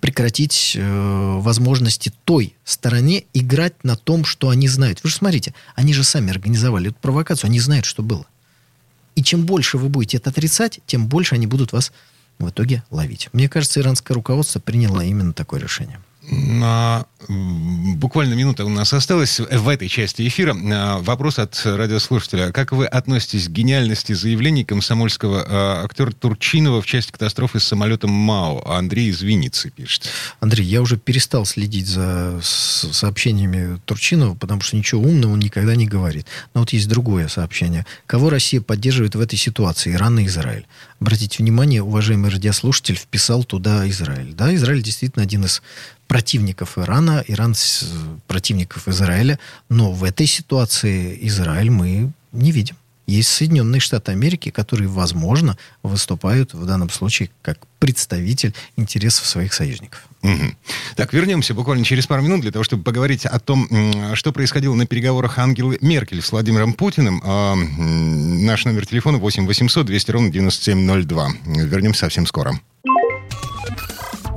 прекратить 0.02 0.74
э, 0.76 1.38
возможности 1.40 2.12
той 2.26 2.56
стороне 2.64 3.26
играть 3.34 3.84
на 3.84 3.96
том, 3.96 4.26
что 4.26 4.50
они 4.50 4.68
знают. 4.68 5.04
Вы 5.04 5.10
же 5.10 5.16
смотрите, 5.16 5.54
они 5.76 5.94
же 5.94 6.04
сами 6.04 6.32
организовали 6.32 6.90
эту 6.90 6.98
провокацию, 7.00 7.50
они 7.50 7.60
знают, 7.60 7.86
что 7.86 8.02
было. 8.02 8.26
И 9.16 9.22
чем 9.22 9.46
больше 9.46 9.78
вы 9.78 9.90
будете 9.90 10.18
это 10.18 10.32
отрицать, 10.32 10.80
тем 10.88 11.08
больше 11.08 11.36
они 11.36 11.46
будут 11.46 11.72
вас 11.72 11.92
в 12.40 12.50
итоге 12.50 12.84
ловить. 12.90 13.30
Мне 13.32 13.48
кажется, 13.48 13.80
иранское 13.80 14.16
руководство 14.16 14.60
приняло 14.60 15.02
именно 15.02 15.34
такое 15.34 15.60
решение. 15.60 16.02
На... 16.32 17.06
Буквально 17.28 18.34
минута 18.34 18.66
у 18.66 18.70
нас 18.70 18.94
осталась 18.94 19.40
в 19.40 19.68
этой 19.68 19.88
части 19.88 20.28
эфира. 20.28 20.56
А, 20.72 21.00
вопрос 21.00 21.40
от 21.40 21.60
радиослушателя. 21.66 22.52
Как 22.52 22.72
вы 22.72 22.86
относитесь 22.86 23.48
к 23.48 23.52
гениальности 23.52 24.14
заявлений 24.14 24.64
комсомольского 24.64 25.44
э, 25.44 25.86
актера 25.86 26.12
Турчинова 26.12 26.82
в 26.82 26.86
части 26.86 27.12
катастрофы 27.12 27.60
с 27.60 27.64
самолетом 27.64 28.12
МАО? 28.12 28.64
Андрей 28.72 29.10
из 29.10 29.22
Винницы 29.22 29.70
пишет. 29.70 30.10
Андрей, 30.40 30.66
я 30.66 30.82
уже 30.82 30.98
перестал 30.98 31.46
следить 31.46 31.88
за 31.88 32.40
сообщениями 32.42 33.80
Турчинова, 33.86 34.36
потому 34.36 34.62
что 34.62 34.78
ничего 34.78 35.02
умного 35.02 35.34
он 35.34 35.40
никогда 35.40 35.76
не 35.76 35.88
говорит. 35.88 36.28
Но 36.54 36.62
вот 36.62 36.72
есть 36.74 36.88
другое 36.88 37.28
сообщение. 37.28 37.86
Кого 38.06 38.30
Россия 38.30 38.62
поддерживает 38.62 39.16
в 39.16 39.22
этой 39.22 39.38
ситуации? 39.38 39.94
Иран 39.94 40.20
и 40.20 40.26
Израиль. 40.26 40.68
Обратите 41.00 41.42
внимание, 41.42 41.82
уважаемый 41.82 42.30
радиослушатель 42.30 42.96
вписал 42.96 43.44
туда 43.44 43.88
Израиль. 43.90 44.34
Да, 44.34 44.54
Израиль 44.54 44.84
действительно 44.84 45.24
один 45.24 45.46
из 45.46 45.62
противников 46.10 46.78
Ирана, 46.78 47.24
Иран 47.28 47.56
противников 48.28 48.88
Израиля. 48.90 49.40
Но 49.70 49.92
в 49.92 50.04
этой 50.04 50.26
ситуации 50.26 51.18
Израиль 51.22 51.70
мы 51.70 52.12
не 52.34 52.52
видим. 52.52 52.76
Есть 53.06 53.30
Соединенные 53.30 53.80
Штаты 53.80 54.12
Америки, 54.12 54.50
которые, 54.50 54.88
возможно, 54.88 55.58
выступают 55.82 56.54
в 56.54 56.66
данном 56.66 56.90
случае 56.90 57.30
как 57.42 57.58
представитель 57.80 58.54
интересов 58.76 59.26
своих 59.26 59.54
союзников. 59.54 60.02
Угу. 60.22 60.54
Так, 60.96 61.14
вернемся 61.14 61.54
буквально 61.54 61.84
через 61.84 62.06
пару 62.06 62.22
минут 62.22 62.42
для 62.42 62.52
того, 62.52 62.64
чтобы 62.64 62.84
поговорить 62.84 63.26
о 63.26 63.40
том, 63.40 63.68
что 64.16 64.32
происходило 64.32 64.76
на 64.76 64.86
переговорах 64.86 65.40
Ангелы 65.40 65.78
Меркель 65.82 66.22
с 66.22 66.32
Владимиром 66.32 66.74
Путиным. 66.74 67.22
А, 67.24 67.56
наш 67.56 68.66
номер 68.66 68.86
телефона 68.86 69.18
8 69.18 69.48
800 69.48 69.86
200 69.86 70.12
ровно 70.12 70.30
9702. 70.30 71.30
Вернемся 71.46 72.02
совсем 72.02 72.28
скоро. 72.28 72.60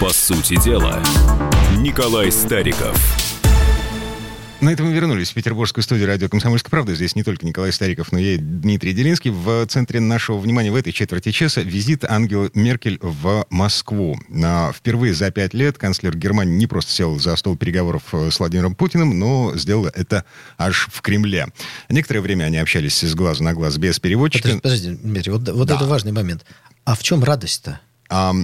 По 0.00 0.14
сути 0.14 0.58
дела, 0.64 0.98
Николай 1.76 2.32
Стариков. 2.32 2.96
На 4.62 4.70
этом 4.70 4.86
мы 4.86 4.94
вернулись 4.94 5.30
в 5.30 5.34
петербургскую 5.34 5.84
студию 5.84 6.06
радио 6.06 6.30
«Комсомольская 6.30 6.70
правда». 6.70 6.94
Здесь 6.94 7.14
не 7.16 7.22
только 7.22 7.44
Николай 7.44 7.70
Стариков, 7.70 8.10
но 8.10 8.18
и 8.18 8.38
Дмитрий 8.38 8.94
Делинский. 8.94 9.30
В 9.30 9.66
центре 9.66 10.00
нашего 10.00 10.38
внимания 10.38 10.72
в 10.72 10.74
этой 10.74 10.94
четверти 10.94 11.32
часа 11.32 11.60
визит 11.60 12.04
Ангелы 12.04 12.50
Меркель 12.54 12.98
в 13.02 13.44
Москву. 13.50 14.18
Впервые 14.74 15.12
за 15.12 15.30
пять 15.30 15.52
лет 15.52 15.76
канцлер 15.76 16.16
Германии 16.16 16.56
не 16.56 16.66
просто 16.66 16.92
сел 16.92 17.18
за 17.18 17.36
стол 17.36 17.58
переговоров 17.58 18.04
с 18.12 18.38
Владимиром 18.38 18.74
Путиным, 18.74 19.18
но 19.18 19.52
сделал 19.56 19.84
это 19.84 20.24
аж 20.56 20.88
в 20.90 21.02
Кремле. 21.02 21.48
Некоторое 21.90 22.22
время 22.22 22.44
они 22.44 22.56
общались 22.56 23.04
с 23.04 23.14
глазу 23.14 23.44
на 23.44 23.52
глаз 23.52 23.76
без 23.76 24.00
переводчика. 24.00 24.48
Подожди, 24.48 24.62
подожди 24.62 24.90
Дмитрий, 25.02 25.32
вот, 25.32 25.46
вот 25.46 25.68
да. 25.68 25.76
это 25.76 25.84
важный 25.84 26.12
момент. 26.12 26.46
А 26.86 26.94
в 26.94 27.02
чем 27.02 27.22
радость-то? 27.22 27.80
А, 28.10 28.34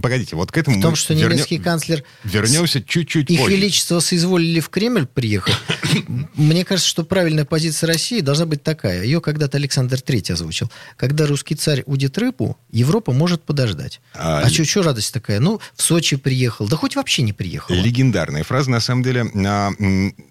погодите, 0.00 0.36
вот 0.36 0.52
к 0.52 0.56
этому... 0.56 0.78
В 0.78 0.82
том, 0.82 0.94
что 0.94 1.12
вернем... 1.12 1.32
немецкий 1.32 1.58
канцлер... 1.58 2.04
Вернемся 2.22 2.80
чуть-чуть 2.80 3.28
Их 3.28 3.40
позже. 3.40 3.56
Величество 3.56 3.98
соизволили 3.98 4.60
в 4.60 4.68
Кремль 4.68 5.06
приехать. 5.06 5.56
Мне 6.34 6.64
кажется, 6.64 6.88
что 6.88 7.04
правильная 7.04 7.44
позиция 7.44 7.88
России 7.88 8.20
должна 8.20 8.46
быть 8.46 8.62
такая. 8.62 9.02
Ее 9.02 9.20
когда-то 9.20 9.58
Александр 9.58 9.96
III 9.96 10.34
озвучил. 10.34 10.70
Когда 10.96 11.26
русский 11.26 11.56
царь 11.56 11.82
удит 11.86 12.16
рыбу, 12.18 12.56
Европа 12.70 13.12
может 13.12 13.42
подождать. 13.42 14.00
А, 14.14 14.42
а 14.42 14.48
что 14.48 14.82
радость 14.82 15.12
такая? 15.12 15.40
Ну, 15.40 15.60
в 15.74 15.82
Сочи 15.82 16.16
приехал. 16.16 16.68
Да 16.68 16.76
хоть 16.76 16.94
вообще 16.94 17.22
не 17.22 17.32
приехал. 17.32 17.74
Легендарная 17.74 18.44
фраза, 18.44 18.70
на 18.70 18.80
самом 18.80 19.02
деле. 19.02 19.26
А, 19.44 19.72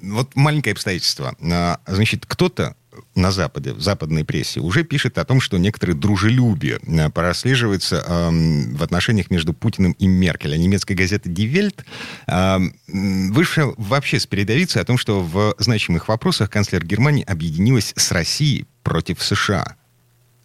вот 0.02 0.36
маленькое 0.36 0.72
обстоятельство. 0.72 1.36
А, 1.42 1.80
значит, 1.86 2.26
кто-то 2.26 2.78
на 3.16 3.32
Западе, 3.32 3.74
в 3.74 3.82
западной 3.82 4.26
прессе, 4.26 4.60
уже 4.60 4.84
пишет 4.84 5.18
о 5.18 5.26
том, 5.26 5.42
что 5.42 5.58
некоторые 5.58 5.96
дружелюбие 5.96 6.80
э, 6.86 7.10
прослеживается 7.10 8.04
э, 8.06 8.30
в 8.74 8.84
отношениях 8.84 9.30
между 9.30 9.54
Путиным 9.54 9.94
и 9.94 10.08
Меркель. 10.08 10.54
А 10.54 10.58
немецкая 10.58 10.96
газета 10.96 11.30
Die 11.30 11.52
Welt 11.52 11.84
э, 12.28 13.32
вышла 13.32 13.74
вообще 13.78 14.20
с 14.20 14.26
передовицы 14.26 14.78
о 14.78 14.86
том, 14.86 14.98
что 14.98 15.22
в 15.22 15.56
значимых 15.58 16.08
вопросах 16.08 16.50
канцлер 16.50 16.86
Германии 16.86 17.24
объединилась 17.24 17.94
с 17.96 18.12
Россией 18.12 18.66
против 18.84 19.22
США. 19.22 19.76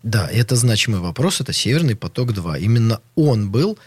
Да, 0.03 0.29
это 0.29 0.57
значимый 0.57 1.01
вопрос, 1.01 1.41
это 1.41 1.53
«Северный 1.53 1.95
поток-2». 1.95 2.61
Именно 2.61 3.01
он 3.17 3.51
был 3.51 3.79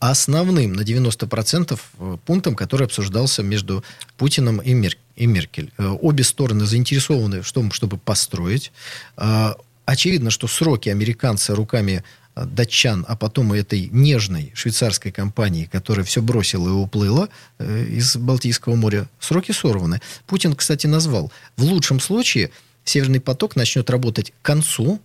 основным 0.00 0.72
на 0.72 0.80
90% 0.80 1.78
э, 1.98 2.16
пунктом, 2.24 2.56
который 2.56 2.86
обсуждался 2.86 3.42
между 3.42 3.84
Путиным 4.16 4.58
и, 4.58 4.72
Мер... 4.72 4.96
и 5.14 5.26
Меркель. 5.26 5.72
Э, 5.78 5.88
обе 6.00 6.24
стороны 6.24 6.64
заинтересованы 6.64 7.42
в 7.42 7.52
том, 7.52 7.70
чтобы 7.70 7.98
построить. 7.98 8.72
Э, 9.16 9.52
очевидно, 9.84 10.30
что 10.30 10.48
сроки 10.48 10.88
американцы 10.88 11.54
руками 11.54 12.02
датчан, 12.34 13.04
а 13.08 13.16
потом 13.16 13.54
и 13.54 13.58
этой 13.58 13.90
нежной 13.92 14.52
швейцарской 14.54 15.12
компании, 15.12 15.68
которая 15.70 16.04
все 16.06 16.22
бросила 16.22 16.68
и 16.68 16.72
уплыла 16.72 17.28
из 17.58 18.16
Балтийского 18.16 18.76
моря, 18.76 19.08
сроки 19.18 19.50
сорваны. 19.50 20.00
Путин, 20.26 20.54
кстати, 20.54 20.86
назвал, 20.86 21.32
в 21.56 21.64
лучшем 21.64 21.98
случае 21.98 22.50
Северный 22.84 23.20
поток 23.20 23.56
начнет 23.56 23.88
работать 23.90 24.32
к 24.32 24.44
концу 24.44 25.00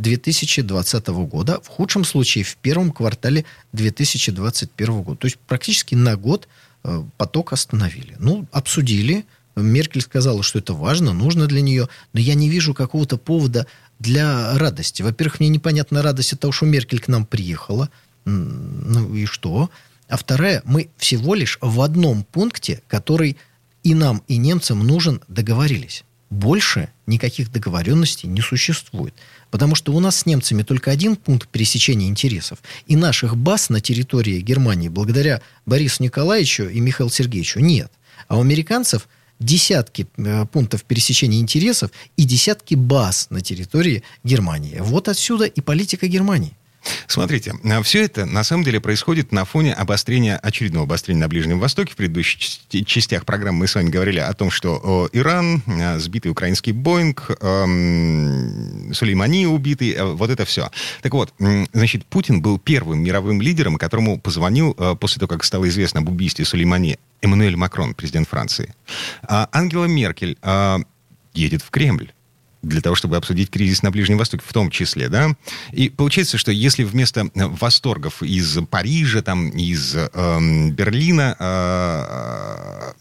2020 0.00 1.08
года, 1.08 1.60
в 1.62 1.68
худшем 1.68 2.04
случае 2.04 2.44
в 2.44 2.56
первом 2.56 2.90
квартале 2.90 3.44
2021 3.72 5.02
года. 5.02 5.18
То 5.18 5.26
есть 5.26 5.38
практически 5.46 5.94
на 5.94 6.16
год 6.16 6.48
э, 6.84 7.02
поток 7.16 7.52
остановили. 7.52 8.16
Ну, 8.18 8.46
обсудили. 8.50 9.24
Меркель 9.56 10.00
сказала, 10.00 10.42
что 10.42 10.58
это 10.58 10.72
важно, 10.72 11.12
нужно 11.12 11.46
для 11.46 11.60
нее, 11.60 11.88
но 12.12 12.20
я 12.20 12.34
не 12.34 12.48
вижу 12.48 12.72
какого-то 12.72 13.18
повода 13.18 13.66
для 13.98 14.56
радости. 14.56 15.02
Во-первых, 15.02 15.40
мне 15.40 15.48
непонятна 15.48 16.02
радость 16.02 16.32
от 16.32 16.40
того, 16.40 16.52
что 16.52 16.66
Меркель 16.66 17.00
к 17.00 17.08
нам 17.08 17.26
приехала. 17.26 17.90
Ну 18.24 19.14
и 19.14 19.26
что? 19.26 19.70
А 20.08 20.16
вторая, 20.16 20.62
мы 20.64 20.88
всего 20.96 21.34
лишь 21.34 21.58
в 21.60 21.80
одном 21.82 22.24
пункте, 22.24 22.82
который 22.88 23.36
и 23.82 23.94
нам, 23.94 24.22
и 24.28 24.36
немцам 24.36 24.80
нужен, 24.86 25.20
договорились. 25.28 26.04
Больше 26.30 26.90
никаких 27.06 27.50
договоренностей 27.50 28.28
не 28.28 28.40
существует. 28.40 29.14
Потому 29.50 29.74
что 29.74 29.92
у 29.92 29.98
нас 29.98 30.20
с 30.20 30.26
немцами 30.26 30.62
только 30.62 30.92
один 30.92 31.16
пункт 31.16 31.48
пересечения 31.48 32.06
интересов. 32.06 32.60
И 32.86 32.94
наших 32.94 33.36
баз 33.36 33.68
на 33.68 33.80
территории 33.80 34.40
Германии 34.40 34.88
благодаря 34.88 35.42
Борису 35.66 36.04
Николаевичу 36.04 36.64
и 36.64 36.78
Михаилу 36.78 37.10
Сергеевичу 37.10 37.58
нет. 37.58 37.90
А 38.28 38.38
у 38.38 38.42
американцев 38.42 39.08
десятки 39.40 40.06
э, 40.18 40.46
пунктов 40.46 40.84
пересечения 40.84 41.40
интересов 41.40 41.90
и 42.16 42.22
десятки 42.22 42.76
баз 42.76 43.26
на 43.30 43.40
территории 43.40 44.04
Германии. 44.22 44.76
Вот 44.80 45.08
отсюда 45.08 45.46
и 45.46 45.60
политика 45.60 46.06
Германии. 46.06 46.56
Смотрите, 47.06 47.54
а 47.64 47.82
все 47.82 48.04
это 48.04 48.24
на 48.26 48.44
самом 48.44 48.64
деле 48.64 48.80
происходит 48.80 49.32
на 49.32 49.44
фоне 49.44 49.74
обострения, 49.74 50.36
очередного 50.36 50.84
обострения 50.84 51.20
на 51.20 51.28
Ближнем 51.28 51.58
Востоке. 51.58 51.92
В 51.92 51.96
предыдущих 51.96 52.40
частях 52.86 53.24
программы 53.24 53.60
мы 53.60 53.66
с 53.66 53.74
вами 53.74 53.90
говорили 53.90 54.18
о 54.18 54.32
том, 54.32 54.50
что 54.50 55.08
Иран, 55.12 55.62
а, 55.66 55.98
сбитый 55.98 56.30
украинский 56.30 56.72
Боинг, 56.72 57.30
Сулеймани 58.92 59.46
убитый, 59.46 59.90
э, 59.92 60.04
вот 60.04 60.30
это 60.30 60.44
все. 60.44 60.70
Так 61.02 61.12
вот, 61.12 61.34
значит, 61.72 62.06
Путин 62.06 62.40
был 62.42 62.58
первым 62.58 63.02
мировым 63.02 63.40
лидером, 63.40 63.76
которому 63.76 64.18
позвонил 64.18 64.74
после 65.00 65.20
того, 65.20 65.28
как 65.28 65.44
стало 65.44 65.68
известно 65.68 66.00
об 66.00 66.08
убийстве 66.08 66.44
Сулеймани 66.44 66.98
Эммануэль 67.22 67.56
Макрон, 67.56 67.94
президент 67.94 68.28
Франции. 68.28 68.74
А 69.22 69.48
Ангела 69.52 69.84
Меркель 69.84 70.36
едет 71.34 71.62
в 71.62 71.70
Кремль 71.70 72.12
для 72.62 72.80
того, 72.80 72.94
чтобы 72.94 73.16
обсудить 73.16 73.50
кризис 73.50 73.82
на 73.82 73.90
Ближнем 73.90 74.18
Востоке 74.18 74.42
в 74.46 74.52
том 74.52 74.70
числе, 74.70 75.08
да? 75.08 75.34
И 75.72 75.88
получается, 75.88 76.38
что 76.38 76.52
если 76.52 76.84
вместо 76.84 77.20
э, 77.22 77.46
восторгов 77.46 78.22
из 78.22 78.58
Парижа, 78.68 79.22
там, 79.22 79.48
из 79.50 79.94
э, 79.94 80.08
Берлина 80.70 81.36
э, 81.38 82.92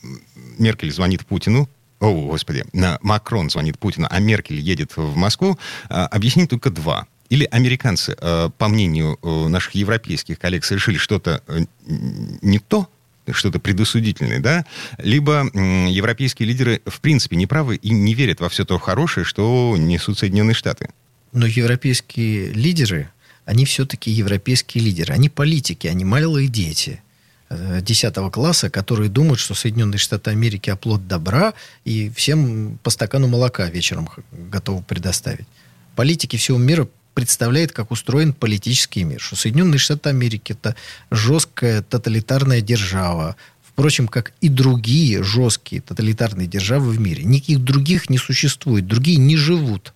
Меркель 0.58 0.91
звонит 0.91 1.26
Путину, 1.26 1.69
о, 2.00 2.28
господи, 2.28 2.63
Макрон 3.02 3.50
звонит 3.50 3.78
Путину, 3.78 4.08
а 4.10 4.19
Меркель 4.19 4.60
едет 4.60 4.95
в 4.95 5.15
Москву, 5.15 5.58
э, 5.89 5.93
объяснить 5.93 6.50
только 6.50 6.69
два. 6.69 7.08
Или 7.30 7.48
американцы, 7.52 8.15
э, 8.19 8.50
по 8.58 8.67
мнению 8.69 9.19
э, 9.22 9.48
наших 9.48 9.76
европейских 9.76 10.39
коллег, 10.39 10.63
совершили 10.63 10.98
что-то 10.98 11.43
не 11.86 12.60
то, 12.60 12.88
что-то 13.33 13.59
предосудительное, 13.59 14.39
да, 14.39 14.65
либо 14.97 15.49
европейские 15.53 16.47
лидеры 16.47 16.81
в 16.85 17.01
принципе 17.01 17.35
неправы 17.35 17.75
и 17.75 17.89
не 17.89 18.13
верят 18.13 18.39
во 18.39 18.49
все 18.49 18.65
то 18.65 18.77
хорошее, 18.77 19.25
что 19.25 19.75
несут 19.77 20.19
Соединенные 20.19 20.53
Штаты. 20.53 20.89
Но 21.31 21.45
европейские 21.45 22.51
лидеры, 22.51 23.09
они 23.45 23.65
все-таки 23.65 24.11
европейские 24.11 24.83
лидеры. 24.83 25.13
Они 25.13 25.29
политики, 25.29 25.87
они 25.87 26.05
малые 26.05 26.47
дети 26.47 27.01
10 27.49 28.17
э, 28.17 28.29
класса, 28.29 28.69
которые 28.69 29.09
думают, 29.09 29.39
что 29.39 29.55
Соединенные 29.55 29.97
Штаты 29.97 30.31
Америки 30.31 30.69
оплот 30.69 31.07
добра 31.07 31.53
и 31.83 32.09
всем 32.15 32.79
по 32.83 32.89
стакану 32.89 33.27
молока 33.27 33.69
вечером 33.69 34.09
готовы 34.31 34.83
предоставить. 34.83 35.47
Политики 35.95 36.37
всего 36.37 36.57
мира 36.57 36.87
представляет, 37.19 37.73
как 37.73 37.91
устроен 37.91 38.32
политический 38.32 39.03
мир. 39.03 39.19
Что 39.19 39.36
Соединенные 39.36 39.77
Штаты 39.77 40.08
Америки 40.08 40.53
это 40.53 40.77
жесткая 41.12 41.82
тоталитарная 41.82 42.62
держава, 42.62 43.36
впрочем, 43.62 44.08
как 44.08 44.32
и 44.39 44.47
другие 44.47 45.21
жесткие 45.21 45.82
тоталитарные 45.82 46.47
державы 46.47 46.91
в 46.91 46.99
мире. 46.99 47.25
Никаких 47.25 47.62
других 47.62 48.10
не 48.10 48.17
существует, 48.17 48.88
другие 48.88 49.17
не 49.17 49.36
живут. 49.36 49.93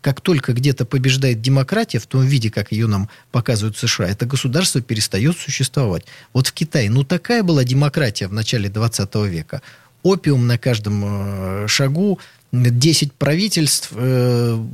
Как 0.00 0.20
только 0.20 0.54
где-то 0.54 0.86
побеждает 0.86 1.40
демократия 1.40 2.00
в 2.00 2.06
том 2.06 2.24
виде, 2.24 2.50
как 2.50 2.72
ее 2.72 2.88
нам 2.88 3.08
показывают 3.30 3.78
США, 3.78 4.08
это 4.08 4.26
государство 4.26 4.80
перестает 4.80 5.38
существовать. 5.38 6.04
Вот 6.32 6.48
в 6.48 6.52
Китае, 6.52 6.90
ну 6.90 7.04
такая 7.04 7.44
была 7.44 7.62
демократия 7.62 8.26
в 8.26 8.32
начале 8.32 8.68
20 8.68 9.14
века. 9.26 9.62
Опиум 10.02 10.48
на 10.48 10.58
каждом 10.58 11.02
э, 11.04 11.68
шагу, 11.68 12.18
10 12.50 13.12
правительств, 13.12 13.90
э, 13.92 14.64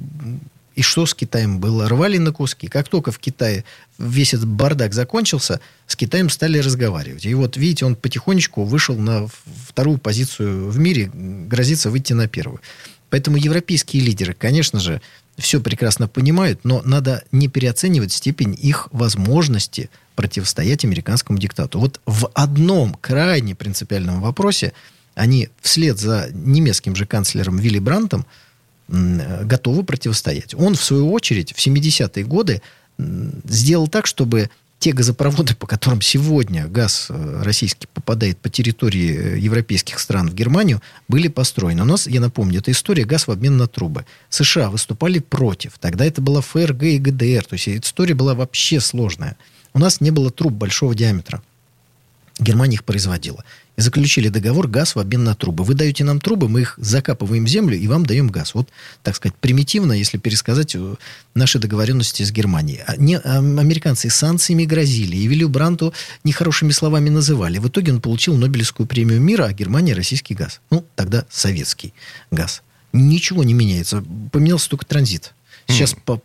и 0.75 0.83
что 0.83 1.07
с 1.07 1.15
Китаем 1.15 1.59
было? 1.59 1.89
Рвали 1.89 2.19
на 2.19 2.33
куски. 2.33 2.69
Как 2.69 2.89
только 2.89 3.13
в 3.13 3.19
Китае 3.19 3.65
весь 3.99 4.35
этот 4.35 4.49
бардак 4.49 4.95
закончился, 4.95 5.61
с 5.87 5.97
Китаем 5.97 6.31
стали 6.31 6.59
разговаривать. 6.59 7.27
И 7.27 7.35
вот, 7.35 7.57
видите, 7.57 7.85
он 7.85 7.97
потихонечку 7.97 8.65
вышел 8.65 8.97
на 8.97 9.29
вторую 9.69 9.99
позицию 9.99 10.71
в 10.71 10.79
мире, 10.79 11.11
грозится 11.13 11.91
выйти 11.91 12.13
на 12.13 12.29
первую. 12.29 12.61
Поэтому 13.11 13.37
европейские 13.37 14.03
лидеры, 14.03 14.33
конечно 14.33 14.81
же, 14.81 15.03
все 15.37 15.61
прекрасно 15.61 16.09
понимают, 16.09 16.61
но 16.65 16.83
надо 16.83 17.25
не 17.31 17.49
переоценивать 17.49 18.13
степень 18.13 18.59
их 18.59 18.89
возможности 18.91 19.91
противостоять 20.15 20.85
американскому 20.85 21.39
диктату. 21.39 21.79
Вот 21.79 22.01
в 22.07 22.31
одном 22.35 22.95
крайне 22.95 23.55
принципиальном 23.55 24.21
вопросе 24.21 24.73
они 25.15 25.51
вслед 25.61 25.99
за 25.99 26.29
немецким 26.33 26.97
же 26.97 27.07
канцлером 27.07 27.59
Вилли 27.59 27.79
Брантом 27.79 28.27
готовы 28.93 29.85
противостоять. 29.85 30.55
Он, 30.55 30.75
в 30.75 30.83
свою 30.83 31.11
очередь, 31.13 31.53
в 31.53 31.59
70-е 31.59 32.25
годы 32.25 32.63
сделал 32.99 33.89
так, 33.89 34.07
чтобы 34.07 34.51
те 34.83 34.93
газопроводы, 34.93 35.55
по 35.55 35.69
которым 35.69 36.03
сегодня 36.03 36.67
газ 36.67 37.07
э, 37.09 37.43
российский 37.45 37.87
попадает 37.87 38.39
по 38.39 38.49
территории 38.49 39.17
э, 39.17 39.39
европейских 39.39 40.01
стран 40.01 40.29
в 40.29 40.35
Германию, 40.35 40.83
были 41.07 41.29
построены. 41.29 41.83
У 41.83 41.85
нас, 41.85 42.09
я 42.09 42.21
напомню, 42.21 42.59
это 42.59 42.73
история 42.73 43.05
газ 43.05 43.29
в 43.29 43.31
обмен 43.31 43.57
на 43.57 43.69
трубы. 43.69 44.05
США 44.29 44.71
выступали 44.71 45.21
против. 45.21 45.75
Тогда 45.79 46.05
это 46.05 46.21
была 46.21 46.41
ФРГ 46.41 46.83
и 46.83 46.99
ГДР. 46.99 47.45
То 47.45 47.53
есть 47.53 47.69
история 47.69 48.15
была 48.15 48.35
вообще 48.35 48.81
сложная. 48.81 49.37
У 49.73 49.79
нас 49.79 50.01
не 50.01 50.11
было 50.11 50.33
труб 50.33 50.53
большого 50.53 50.97
диаметра. 50.97 51.41
Германия 52.41 52.75
их 52.75 52.85
производила 52.85 53.45
заключили 53.77 54.29
договор 54.29 54.69
газ 54.69 54.95
в 54.95 54.99
обмен 54.99 55.25
на 55.25 55.35
трубы. 55.35 55.65
Вы 55.65 55.75
даете 55.75 56.05
нам 56.05 56.21
трубы, 56.21 56.49
мы 56.49 56.63
их 56.63 56.75
закапываем 56.79 57.45
в 57.45 57.49
землю 57.49 57.77
и 57.77 57.87
вам 57.89 58.05
даем 58.05 58.29
газ. 58.29 58.55
Вот, 58.55 58.69
так 59.03 59.17
сказать, 59.17 59.35
примитивно, 59.37 59.93
если 59.93 60.19
пересказать 60.19 60.75
э, 60.75 60.95
наши 61.35 61.59
договоренности 61.59 62.23
с 62.23 62.31
Германией. 62.31 62.81
А 62.87 62.97
не, 62.97 63.19
а 63.19 63.39
американцы 63.39 64.11
санкциями 64.11 64.65
грозили, 64.65 65.17
и 65.17 65.27
Вилли 65.27 65.45
Бранту 65.45 65.93
нехорошими 66.25 66.73
словами 66.73 67.09
называли. 67.09 67.59
В 67.59 67.69
итоге 67.69 67.93
он 67.93 68.01
получил 68.01 68.37
Нобелевскую 68.37 68.87
премию 68.87 69.21
мира, 69.21 69.45
а 69.45 69.53
Германия 69.53 69.95
российский 69.95 70.35
газ. 70.35 70.61
Ну, 70.71 70.85
тогда 70.95 71.25
советский 71.31 71.95
газ. 72.31 72.63
Ничего 72.93 73.43
не 73.43 73.55
меняется. 73.55 74.05
Поменялся 74.33 74.69
только 74.69 74.85
транзит. 74.85 75.33
Сейчас 75.67 75.95
mm. 75.95 75.99
по, 76.05 76.23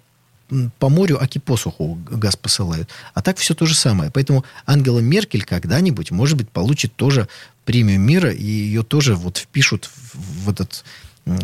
по 0.79 0.89
морю, 0.89 1.21
аки 1.21 1.39
посуху 1.39 1.99
газ 2.09 2.35
посылают. 2.35 2.89
А 3.13 3.21
так 3.21 3.37
все 3.37 3.53
то 3.53 3.65
же 3.65 3.75
самое. 3.75 4.11
Поэтому 4.11 4.45
Ангела 4.65 4.99
Меркель 4.99 5.43
когда-нибудь, 5.43 6.11
может 6.11 6.37
быть, 6.37 6.49
получит 6.49 6.95
тоже 6.95 7.27
премию 7.65 7.99
мира, 7.99 8.31
и 8.31 8.45
ее 8.45 8.83
тоже 8.83 9.15
вот 9.15 9.37
впишут 9.37 9.89
в 10.13 10.49
этот 10.49 10.85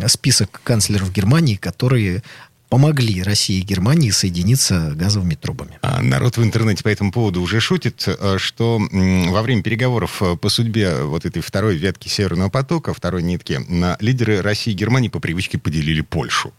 список 0.08 0.62
канцлеров 0.64 1.12
Германии, 1.12 1.56
которые 1.56 2.24
помогли 2.70 3.22
России 3.22 3.60
и 3.60 3.62
Германии 3.62 4.10
соединиться 4.10 4.94
газовыми 4.96 5.36
трубами. 5.36 5.78
А 5.84 6.02
народ 6.02 6.38
в 6.38 6.44
интернете 6.44 6.82
по 6.82 6.88
этому 6.88 7.12
поводу 7.12 7.40
уже 7.40 7.60
шутит, 7.60 8.04
э, 8.08 8.38
что 8.40 8.80
во 8.80 9.42
время 9.44 9.62
переговоров 9.62 10.24
э, 10.24 10.36
по 10.38 10.50
судьбе 10.50 11.04
вот 11.04 11.24
этой 11.26 11.44
второй 11.44 11.76
ветки 11.76 12.08
Северного 12.08 12.50
потока, 12.50 12.96
второй 12.96 13.22
нитки, 13.22 13.62
лидеры 14.00 14.42
России 14.42 14.72
и 14.72 14.76
Германии 14.76 15.10
по 15.10 15.20
привычке 15.20 15.60
поделили 15.60 16.02
Польшу. 16.02 16.52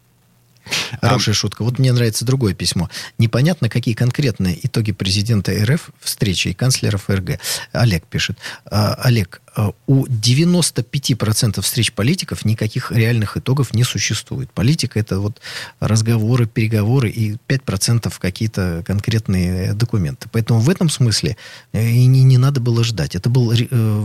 Хорошая 1.00 1.34
а... 1.34 1.36
шутка. 1.36 1.62
Вот 1.64 1.78
мне 1.78 1.92
нравится 1.92 2.24
другое 2.24 2.54
письмо. 2.54 2.88
Непонятно, 3.18 3.68
какие 3.68 3.94
конкретные 3.94 4.58
итоги 4.66 4.92
президента 4.92 5.52
РФ 5.52 5.90
встречи 6.00 6.48
и 6.48 6.54
канцлера 6.54 6.98
ФРГ. 6.98 7.38
Олег 7.72 8.04
пишет. 8.06 8.38
«А, 8.66 8.94
Олег, 8.94 9.40
а, 9.56 9.72
у 9.86 10.06
95% 10.06 11.60
встреч 11.60 11.92
политиков 11.92 12.44
никаких 12.44 12.90
реальных 12.90 13.36
итогов 13.36 13.72
не 13.72 13.84
существует. 13.84 14.50
Политика 14.50 14.98
это 14.98 15.20
вот 15.20 15.40
разговоры, 15.80 16.46
переговоры 16.46 17.10
и 17.10 17.36
5% 17.48 18.12
какие-то 18.18 18.82
конкретные 18.86 19.74
документы. 19.74 20.28
Поэтому 20.32 20.60
в 20.60 20.68
этом 20.68 20.90
смысле 20.90 21.36
э, 21.72 21.88
и 21.88 22.06
не, 22.06 22.24
не 22.24 22.38
надо 22.38 22.60
было 22.60 22.82
ждать. 22.82 23.14
Это 23.14 23.30
был 23.30 23.52
э, 23.52 23.56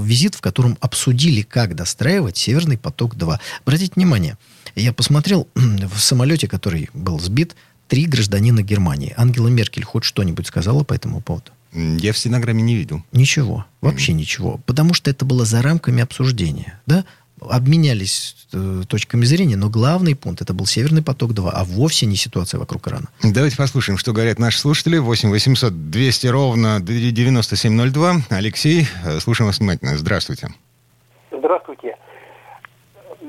визит, 0.03 0.35
в 0.35 0.41
котором 0.41 0.77
обсудили, 0.81 1.41
как 1.41 1.75
достраивать 1.75 2.37
Северный 2.37 2.77
поток-2. 2.77 3.39
Обратите 3.63 3.93
внимание, 3.95 4.37
я 4.75 4.93
посмотрел 4.93 5.47
в 5.55 5.99
самолете, 5.99 6.47
который 6.47 6.89
был 6.93 7.19
сбит, 7.19 7.55
три 7.87 8.05
гражданина 8.05 8.61
Германии. 8.61 9.13
Ангела 9.17 9.47
Меркель 9.47 9.83
хоть 9.83 10.03
что-нибудь 10.03 10.47
сказала 10.47 10.83
по 10.83 10.93
этому 10.93 11.21
поводу? 11.21 11.51
Я 11.73 12.13
в 12.13 12.17
стенограмме 12.17 12.63
не 12.63 12.75
видел. 12.75 13.03
Ничего, 13.11 13.65
вообще 13.81 14.11
mm. 14.11 14.15
ничего. 14.15 14.59
Потому 14.65 14.93
что 14.93 15.11
это 15.11 15.25
было 15.25 15.45
за 15.45 15.61
рамками 15.61 16.01
обсуждения. 16.01 16.79
Да? 16.87 17.05
Обменялись 17.41 18.35
э, 18.51 18.83
точками 18.87 19.23
зрения, 19.23 19.55
но 19.55 19.69
главный 19.69 20.15
пункт 20.15 20.41
это 20.41 20.53
был 20.53 20.65
Северный 20.65 21.01
поток-2, 21.03 21.49
а 21.53 21.63
вовсе 21.63 22.05
не 22.05 22.15
ситуация 22.15 22.59
вокруг 22.59 22.87
Ирана. 22.87 23.07
Давайте 23.23 23.55
послушаем, 23.55 23.97
что 23.97 24.13
говорят 24.13 24.39
наши 24.39 24.59
слушатели. 24.59 24.97
8 24.97 25.29
800 25.29 25.89
200 25.91 26.27
ровно 26.27 26.79
9702. 26.81 28.23
Алексей, 28.29 28.87
э, 29.03 29.19
слушаем 29.19 29.47
вас 29.47 29.59
внимательно. 29.59 29.97
Здравствуйте. 29.97 30.47
Здравствуйте. 30.47 30.68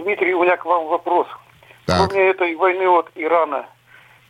Дмитрий, 0.00 0.34
у 0.34 0.42
меня 0.42 0.56
к 0.56 0.64
вам 0.64 0.86
вопрос. 0.86 1.26
Так. 1.86 2.08
Кроме 2.08 2.30
этой 2.30 2.54
войны 2.54 2.86
от 2.88 3.10
Ирана, 3.14 3.66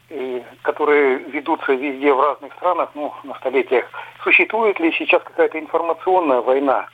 и, 0.09 0.43
которые 0.63 1.19
ведутся 1.19 1.73
везде 1.73 2.13
в 2.13 2.21
разных 2.21 2.53
странах, 2.55 2.91
ну, 2.95 3.13
на 3.25 3.35
столетиях, 3.37 3.87
существует 4.23 4.79
ли 4.81 4.93
сейчас 4.93 5.23
какая-то 5.23 5.59
информационная 5.59 6.41
война? 6.41 6.89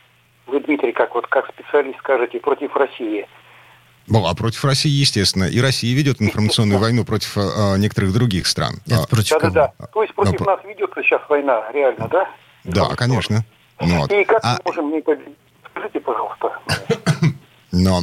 Вы, 0.47 0.61
Дмитрий, 0.61 0.93
как 0.93 1.15
вот 1.15 1.27
как 1.27 1.49
специалист 1.49 1.99
скажете, 1.99 2.39
против 2.39 2.77
России? 2.77 3.27
Ну, 4.09 4.25
а 4.27 4.35
против 4.35 4.65
России, 4.65 4.91
естественно. 4.91 5.45
И 5.45 5.61
Россия 5.61 5.97
ведет 5.97 6.23
информационную 6.23 6.79
войну 6.79 7.05
против 7.05 7.37
э, 7.37 7.77
некоторых 7.79 8.13
других 8.13 8.47
стран. 8.47 8.75
Это 8.87 9.03
а, 9.03 9.07
против 9.07 9.41
да, 9.41 9.51
да, 9.51 9.73
да. 9.79 9.87
То 9.87 10.03
есть 10.03 10.15
против 10.15 10.39
Но... 10.41 10.47
нас 10.47 10.61
ведется 10.65 11.03
сейчас 11.03 11.23
война, 11.29 11.65
реально, 11.73 12.07
да? 12.09 12.29
Да, 12.63 12.95
конечно. 12.95 13.45
Ну, 13.81 14.01
вот. 14.01 14.13
И 14.13 14.25
как 14.25 14.41
а... 14.45 14.59
мы 14.65 14.73
можем... 14.73 15.03
Скажите, 15.71 16.01
пожалуйста. 16.01 16.61
Но 17.73 18.03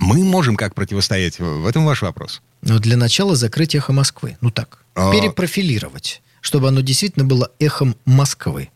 мы 0.00 0.24
можем 0.24 0.56
как 0.56 0.74
противостоять? 0.74 1.38
В 1.38 1.66
этом 1.66 1.84
ваш 1.84 2.02
вопрос. 2.02 2.42
Ну, 2.62 2.78
для 2.78 2.96
начала 2.96 3.36
закрыть 3.36 3.74
эхо 3.74 3.92
Москвы. 3.92 4.36
Ну 4.40 4.50
так, 4.50 4.84
а... 4.94 5.12
перепрофилировать, 5.12 6.22
чтобы 6.40 6.68
оно 6.68 6.80
действительно 6.80 7.24
было 7.24 7.50
эхом 7.58 7.94
Москвы. 8.04 8.70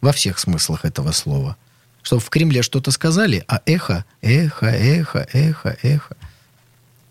Во 0.00 0.12
всех 0.12 0.38
смыслах 0.38 0.84
этого 0.84 1.12
слова. 1.12 1.56
Чтобы 2.02 2.22
в 2.22 2.30
Кремле 2.30 2.62
что-то 2.62 2.90
сказали, 2.90 3.44
а 3.46 3.60
эхо, 3.66 4.06
эхо, 4.22 4.66
эхо, 4.66 5.26
эхо, 5.32 5.76
эхо. 5.82 6.16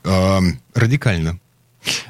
А, 0.04 0.40
радикально. 0.74 1.40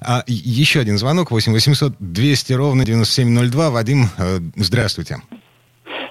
А 0.01 0.23
еще 0.27 0.79
один 0.79 0.97
звонок. 0.97 1.31
8 1.31 1.51
800 1.51 1.93
200 1.99 2.53
ровно 2.53 2.85
9702. 2.85 3.69
Вадим, 3.69 4.05
э, 4.17 4.39
здравствуйте. 4.55 5.17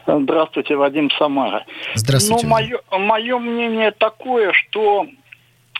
Здравствуйте, 0.07 0.77
Вадим 0.77 1.11
Самара. 1.19 1.65
Здравствуйте. 1.95 2.47
Ну, 2.47 2.51
мое, 2.51 2.79
мое 2.91 3.39
мнение 3.39 3.91
такое, 3.91 4.53
что 4.53 5.07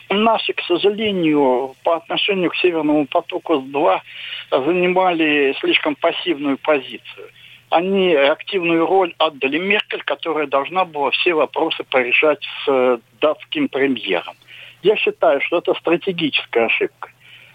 Наши, 0.09 0.53
к 0.53 0.61
сожалению, 0.61 1.75
по 1.83 1.97
отношению 1.97 2.49
к 2.49 2.55
Северному 2.55 3.05
потоку-2 3.05 3.99
занимали 4.51 5.55
слишком 5.59 5.95
пассивную 5.95 6.57
позицию. 6.57 7.29
Они 7.69 8.15
активную 8.15 8.87
роль 8.87 9.13
отдали 9.19 9.59
Меркель, 9.59 10.01
которая 10.01 10.47
должна 10.47 10.85
была 10.85 11.11
все 11.11 11.35
вопросы 11.35 11.83
порешать 11.83 12.43
с 12.43 12.67
э, 12.67 12.97
датским 13.21 13.67
премьером. 13.67 14.33
Я 14.81 14.95
считаю, 14.95 15.39
что 15.41 15.59
это 15.59 15.75
стратегическая 15.75 16.65
ошибка 16.65 17.11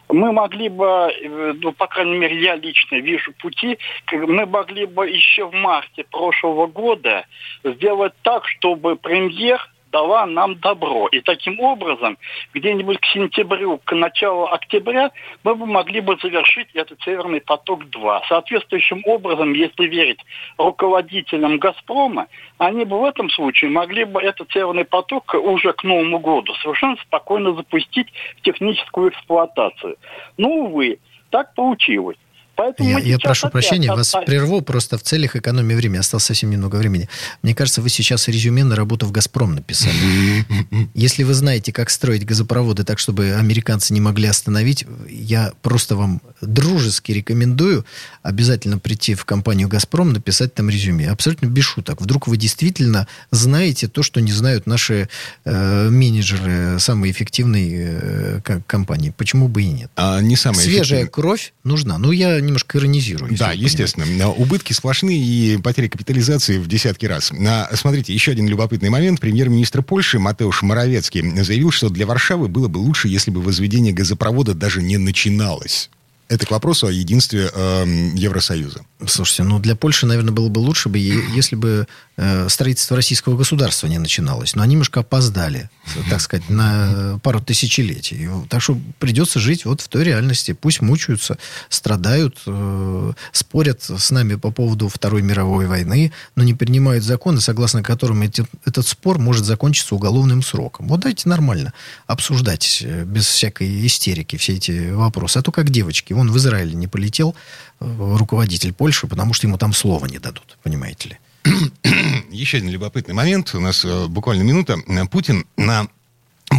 мы 0.08 0.32
могли 0.32 0.68
бы, 0.68 0.86
э, 0.86 1.54
ну, 1.60 1.72
по 1.72 1.86
крайней 1.86 2.16
мере, 2.16 2.40
я 2.40 2.56
лично 2.56 2.96
вижу 2.96 3.32
пути, 3.32 3.78
мы 4.12 4.46
могли 4.46 4.86
бы 4.86 5.08
еще 5.08 5.46
в 5.46 5.54
марте 5.54 6.04
прошлого 6.04 6.66
года 6.66 7.24
сделать 7.64 8.12
так, 8.22 8.46
чтобы 8.46 8.96
премьер 8.96 9.60
дала 9.94 10.26
нам 10.26 10.56
добро. 10.56 11.06
И 11.12 11.20
таким 11.20 11.60
образом, 11.60 12.18
где-нибудь 12.52 12.98
к 12.98 13.06
сентябрю, 13.06 13.78
к 13.84 13.94
началу 13.94 14.46
октября, 14.46 15.12
мы 15.44 15.54
бы 15.54 15.66
могли 15.66 16.00
бы 16.00 16.18
завершить 16.20 16.68
этот 16.74 17.00
Северный 17.02 17.40
поток-2. 17.40 18.22
Соответствующим 18.28 19.02
образом, 19.06 19.52
если 19.52 19.86
верить 19.86 20.18
руководителям 20.58 21.58
«Газпрома», 21.58 22.26
они 22.58 22.84
бы 22.84 22.98
в 22.98 23.04
этом 23.04 23.30
случае 23.30 23.70
могли 23.70 24.02
бы 24.04 24.20
этот 24.20 24.50
Северный 24.50 24.84
поток 24.84 25.32
уже 25.34 25.72
к 25.72 25.84
Новому 25.84 26.18
году 26.18 26.52
совершенно 26.54 26.96
спокойно 26.96 27.54
запустить 27.54 28.08
в 28.38 28.42
техническую 28.42 29.10
эксплуатацию. 29.10 29.96
Но, 30.36 30.48
увы, 30.48 30.98
так 31.30 31.54
получилось. 31.54 32.16
Поэтому 32.56 32.88
я, 32.88 32.98
я 32.98 33.18
прошу 33.18 33.48
прощения, 33.48 33.92
вас 33.92 34.14
прерву 34.26 34.60
просто 34.62 34.98
в 34.98 35.02
целях 35.02 35.36
экономии 35.36 35.74
времени. 35.74 35.98
Осталось 35.98 36.24
совсем 36.24 36.50
немного 36.50 36.76
времени. 36.76 37.08
Мне 37.42 37.54
кажется, 37.54 37.82
вы 37.82 37.88
сейчас 37.88 38.28
резюме 38.28 38.64
на 38.64 38.76
работу 38.76 39.06
в 39.06 39.12
«Газпром» 39.12 39.54
написали. 39.54 39.94
Если 40.94 41.22
вы 41.22 41.34
знаете, 41.34 41.72
как 41.72 41.90
строить 41.90 42.24
газопроводы 42.24 42.84
так, 42.84 42.98
чтобы 42.98 43.34
американцы 43.34 43.92
не 43.92 44.00
могли 44.00 44.28
остановить, 44.28 44.86
я 45.08 45.52
просто 45.62 45.96
вам 45.96 46.20
дружески 46.40 47.12
рекомендую 47.12 47.84
обязательно 48.22 48.78
прийти 48.78 49.14
в 49.14 49.24
компанию 49.24 49.68
«Газпром», 49.68 50.12
написать 50.12 50.54
там 50.54 50.70
резюме. 50.70 51.10
Абсолютно 51.10 51.46
без 51.46 51.64
шуток. 51.64 52.00
Вдруг 52.00 52.28
вы 52.28 52.36
действительно 52.36 53.08
знаете 53.30 53.88
то, 53.88 54.02
что 54.02 54.20
не 54.20 54.32
знают 54.32 54.66
наши 54.66 55.08
э, 55.44 55.88
менеджеры 55.90 56.78
самой 56.78 57.10
эффективной 57.10 57.70
э, 57.72 58.40
компании. 58.66 59.12
Почему 59.16 59.48
бы 59.48 59.62
и 59.62 59.68
нет? 59.68 59.90
А 59.96 60.20
не 60.20 60.36
самая 60.36 60.64
Свежая 60.64 61.06
кровь 61.06 61.52
нужна. 61.64 61.98
Ну, 61.98 62.12
я 62.12 62.40
немножко 62.44 62.78
иронизирую. 62.78 63.36
Да, 63.36 63.52
естественно. 63.52 64.06
Понимаете. 64.06 64.40
Убытки 64.40 64.72
сплошные 64.72 65.18
и 65.18 65.56
потери 65.58 65.88
капитализации 65.88 66.58
в 66.58 66.66
десятки 66.66 67.06
раз. 67.06 67.32
А, 67.32 67.70
смотрите, 67.74 68.12
еще 68.12 68.32
один 68.32 68.48
любопытный 68.48 68.90
момент. 68.90 69.20
Премьер-министр 69.20 69.82
Польши 69.82 70.18
Матеуш 70.18 70.62
Моровецкий 70.62 71.42
заявил, 71.42 71.70
что 71.70 71.88
для 71.88 72.06
Варшавы 72.06 72.48
было 72.48 72.68
бы 72.68 72.78
лучше, 72.78 73.08
если 73.08 73.30
бы 73.30 73.40
возведение 73.40 73.92
газопровода 73.92 74.54
даже 74.54 74.82
не 74.82 74.96
начиналось. 74.96 75.90
Это 76.28 76.46
к 76.46 76.50
вопросу 76.50 76.86
о 76.86 76.90
единстве 76.90 77.50
э, 77.52 77.84
Евросоюза. 78.14 78.80
Слушайте, 79.06 79.42
ну 79.42 79.58
для 79.58 79.76
Польши, 79.76 80.06
наверное, 80.06 80.32
было 80.32 80.48
бы 80.48 80.60
лучше 80.60 80.88
бы, 80.88 80.98
если 80.98 81.54
бы 81.54 81.86
э, 82.16 82.48
строительство 82.48 82.96
российского 82.96 83.36
государства 83.36 83.88
не 83.88 83.98
начиналось. 83.98 84.54
Но 84.54 84.62
они 84.62 84.72
немножко 84.72 85.00
опоздали, 85.00 85.68
так 86.08 86.22
сказать, 86.22 86.48
на 86.48 87.20
пару 87.22 87.42
тысячелетий. 87.42 88.28
Так 88.48 88.62
что 88.62 88.78
придется 88.98 89.38
жить 89.38 89.66
вот 89.66 89.82
в 89.82 89.88
той 89.88 90.04
реальности. 90.04 90.52
Пусть 90.52 90.80
мучаются, 90.80 91.36
страдают, 91.68 92.38
э, 92.46 93.12
спорят 93.32 93.82
с 93.82 94.10
нами 94.10 94.36
по 94.36 94.50
поводу 94.50 94.88
Второй 94.88 95.20
мировой 95.20 95.66
войны, 95.66 96.12
но 96.36 96.42
не 96.42 96.54
принимают 96.54 97.04
законы, 97.04 97.42
согласно 97.42 97.82
которым 97.82 98.22
эти, 98.22 98.46
этот 98.64 98.86
спор 98.86 99.18
может 99.18 99.44
закончиться 99.44 99.94
уголовным 99.94 100.42
сроком. 100.42 100.88
Вот 100.88 101.00
дайте 101.00 101.28
нормально 101.28 101.74
обсуждать 102.06 102.82
э, 102.82 103.04
без 103.04 103.26
всякой 103.26 103.86
истерики 103.86 104.36
все 104.36 104.54
эти 104.54 104.90
вопросы. 104.90 105.38
А 105.38 105.42
то 105.42 105.52
как 105.52 105.68
девочки. 105.68 106.13
Вон 106.14 106.30
в 106.30 106.36
Израиле 106.36 106.74
не 106.74 106.86
полетел 106.86 107.34
э, 107.80 108.16
руководитель 108.16 108.72
Польши, 108.72 109.06
потому 109.06 109.34
что 109.34 109.46
ему 109.46 109.58
там 109.58 109.72
слова 109.72 110.06
не 110.06 110.18
дадут, 110.18 110.58
понимаете 110.62 111.10
ли. 111.10 111.18
Еще 112.30 112.58
один 112.58 112.70
любопытный 112.70 113.14
момент. 113.14 113.54
У 113.54 113.60
нас 113.60 113.84
э, 113.84 114.06
буквально 114.06 114.42
минута. 114.42 114.78
Путин 115.10 115.46
на 115.56 115.88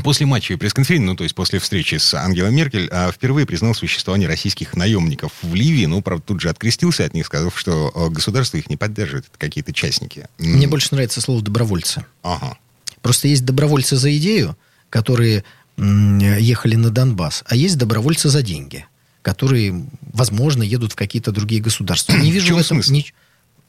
После 0.04 0.26
матча 0.26 0.58
пресс-конференции, 0.58 1.06
ну, 1.06 1.16
то 1.16 1.24
есть 1.24 1.36
после 1.36 1.60
встречи 1.60 1.96
с 1.96 2.14
Ангелой 2.16 2.52
Меркель, 2.52 2.90
а, 2.92 3.12
впервые 3.12 3.46
признал 3.46 3.74
существование 3.74 4.28
российских 4.28 4.76
наемников 4.76 5.32
в 5.42 5.54
Ливии. 5.54 5.86
Ну, 5.86 6.02
правда, 6.02 6.24
тут 6.26 6.42
же 6.42 6.50
открестился 6.50 7.06
от 7.06 7.14
них, 7.14 7.26
сказав, 7.26 7.58
что 7.58 7.92
э, 7.96 8.10
государство 8.10 8.58
их 8.58 8.70
не 8.70 8.78
поддерживает, 8.78 9.26
это 9.30 9.38
какие-то 9.38 9.74
частники. 9.74 10.28
Мне 10.38 10.68
больше 10.68 10.90
нравится 10.92 11.22
слово 11.22 11.42
«добровольцы». 11.42 12.06
Ага. 12.24 12.58
Просто 13.02 13.28
есть 13.28 13.46
добровольцы 13.46 13.96
за 13.96 14.16
идею, 14.18 14.58
которые 14.90 15.44
ехали 15.78 16.76
на 16.76 16.90
Донбасс, 16.90 17.44
а 17.48 17.56
есть 17.56 17.78
добровольцы 17.78 18.30
за 18.30 18.42
деньги 18.42 18.86
которые, 19.26 19.88
возможно, 20.14 20.62
едут 20.62 20.92
в 20.92 20.96
какие-то 20.96 21.32
другие 21.32 21.60
государства. 21.60 22.14
Не 22.16 22.30
вижу 22.36 22.54
в, 22.54 22.58
в 22.58 22.62
этом 22.62 22.84
смысл? 22.84 23.10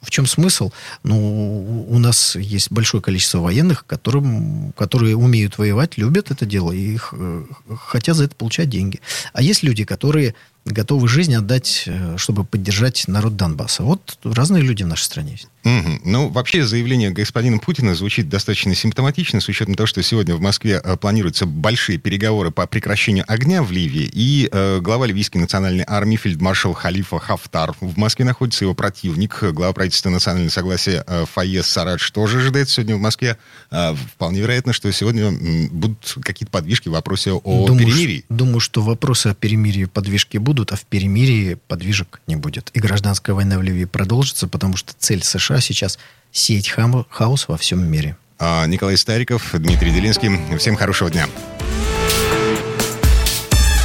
В 0.03 0.11
чем 0.11 0.27
смысл? 0.27 0.71
Ну, 1.03 1.87
у 1.89 1.99
нас 1.99 2.37
есть 2.37 2.71
большое 2.71 3.03
количество 3.03 3.39
военных, 3.39 3.87
которым, 3.87 4.73
которые 4.77 5.17
умеют 5.17 5.57
воевать, 5.57 5.97
любят 5.97 6.31
это 6.31 6.45
дело 6.45 6.73
и 6.73 6.93
их, 6.93 7.15
э, 7.17 7.47
хотят 7.79 8.17
за 8.17 8.25
это 8.25 8.37
получать 8.37 8.69
деньги. 8.69 9.01
А 9.33 9.41
есть 9.41 9.63
люди, 9.63 9.85
которые 9.85 10.35
готовы 10.67 11.09
жизнь 11.09 11.35
отдать, 11.35 11.85
э, 11.87 12.19
чтобы 12.19 12.45
поддержать 12.45 13.09
народ 13.09 13.37
Донбасса. 13.37 13.83
Вот 13.83 14.19
разные 14.25 14.63
люди 14.63 14.83
в 14.83 14.89
нашей 14.89 15.05
стране 15.05 15.33
есть. 15.33 15.49
Угу. 15.67 16.01
Ну, 16.05 16.29
вообще 16.29 16.65
заявление 16.65 17.11
господина 17.11 17.59
Путина 17.59 17.97
звучит 17.97 18.29
достаточно 18.29 18.73
симптоматично, 18.77 19.41
с 19.41 19.49
учетом 19.49 19.75
того, 19.75 19.89
что 19.89 20.01
сегодня 20.01 20.37
в 20.37 20.41
Москве 20.41 20.81
э, 20.83 20.97
планируются 20.97 21.45
большие 21.45 21.99
переговоры 21.99 22.53
по 22.53 22.69
прекращению 22.69 23.25
огня 23.27 23.65
в 23.65 23.73
Ливии, 23.73 24.09
и 24.13 24.49
э, 24.53 24.79
глава 24.81 25.07
ливийской 25.07 25.39
национальной 25.39 25.85
армии 25.85 26.15
фельдмаршал 26.15 26.73
Халифа 26.73 27.19
Хафтар. 27.19 27.75
В 27.81 27.99
Москве 27.99 28.25
находится 28.25 28.65
его 28.65 28.75
противник, 28.75 29.43
глава 29.43 29.73
правительства 29.73 30.09
национального 30.09 30.53
согласия 30.53 31.03
э, 31.05 31.25
Фаез 31.35 31.67
Сарадж 31.67 32.13
тоже 32.13 32.39
ожидается 32.39 32.77
сегодня 32.77 32.95
в 32.95 33.01
Москве. 33.01 33.37
Э, 33.73 33.93
вполне 34.15 34.43
вероятно, 34.43 34.73
что 34.73 34.93
сегодня 34.93 35.25
м, 35.25 35.69
будут 35.73 36.17
какие-то 36.23 36.53
подвижки 36.53 36.89
в 36.89 36.93
вопросе 36.93 37.33
о 37.33 37.67
думаю, 37.67 37.87
перемирии. 37.87 38.25
Думаю, 38.29 38.61
что 38.61 38.83
вопросы 38.83 39.29
о 39.29 39.35
перемирии 39.35 39.87
подвижки 39.87 40.39
будут, 40.39 40.73
а 40.73 40.77
в 40.77 40.85
перемирии 40.85 41.59
подвижек 41.67 42.21
не 42.29 42.37
будет. 42.37 42.71
И 42.73 42.79
гражданская 42.79 43.35
война 43.35 43.59
в 43.59 43.63
Ливии 43.63 43.85
продолжится, 43.85 44.47
потому 44.47 44.77
что 44.77 44.95
цель 44.97 45.25
США 45.25 45.56
сейчас 45.61 45.99
сеять 46.33 46.69
хам- 46.69 47.07
хаос 47.11 47.49
во 47.49 47.57
всем 47.57 47.87
мире. 47.91 48.17
А, 48.39 48.67
Николай 48.67 48.97
Стариков, 48.97 49.51
Дмитрий 49.55 49.91
Делинский. 49.91 50.57
Всем 50.59 50.77
хорошего 50.77 51.11
дня. 51.11 51.27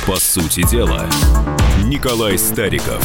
По 0.06 0.18
сути 0.18 0.68
дела, 0.70 1.08
Николай 1.84 2.38
Стариков. 2.38 3.02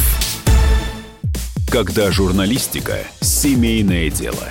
Когда 1.69 2.11
журналистика– 2.11 2.99
семейное 3.21 4.09
дело. 4.09 4.43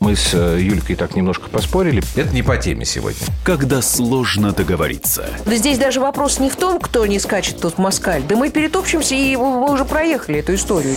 Мы 0.00 0.16
с 0.16 0.30
э, 0.32 0.58
Юлькой 0.60 0.96
так 0.96 1.14
немножко 1.14 1.48
поспорили. 1.48 2.02
Это 2.16 2.34
не 2.34 2.42
по 2.42 2.56
теме 2.56 2.84
сегодня. 2.86 3.20
Когда 3.44 3.82
сложно 3.82 4.52
договориться. 4.52 5.28
Да 5.44 5.54
здесь 5.54 5.78
даже 5.78 6.00
вопрос 6.00 6.40
не 6.40 6.48
в 6.48 6.56
том, 6.56 6.80
кто 6.80 7.04
не 7.06 7.20
скачет 7.20 7.60
тут 7.60 7.74
в 7.74 7.78
москаль. 7.78 8.22
Да 8.22 8.36
мы 8.36 8.48
перетопчемся, 8.50 9.14
и 9.14 9.36
мы 9.36 9.70
уже 9.70 9.84
проехали 9.84 10.38
эту 10.40 10.54
историю. 10.54 10.96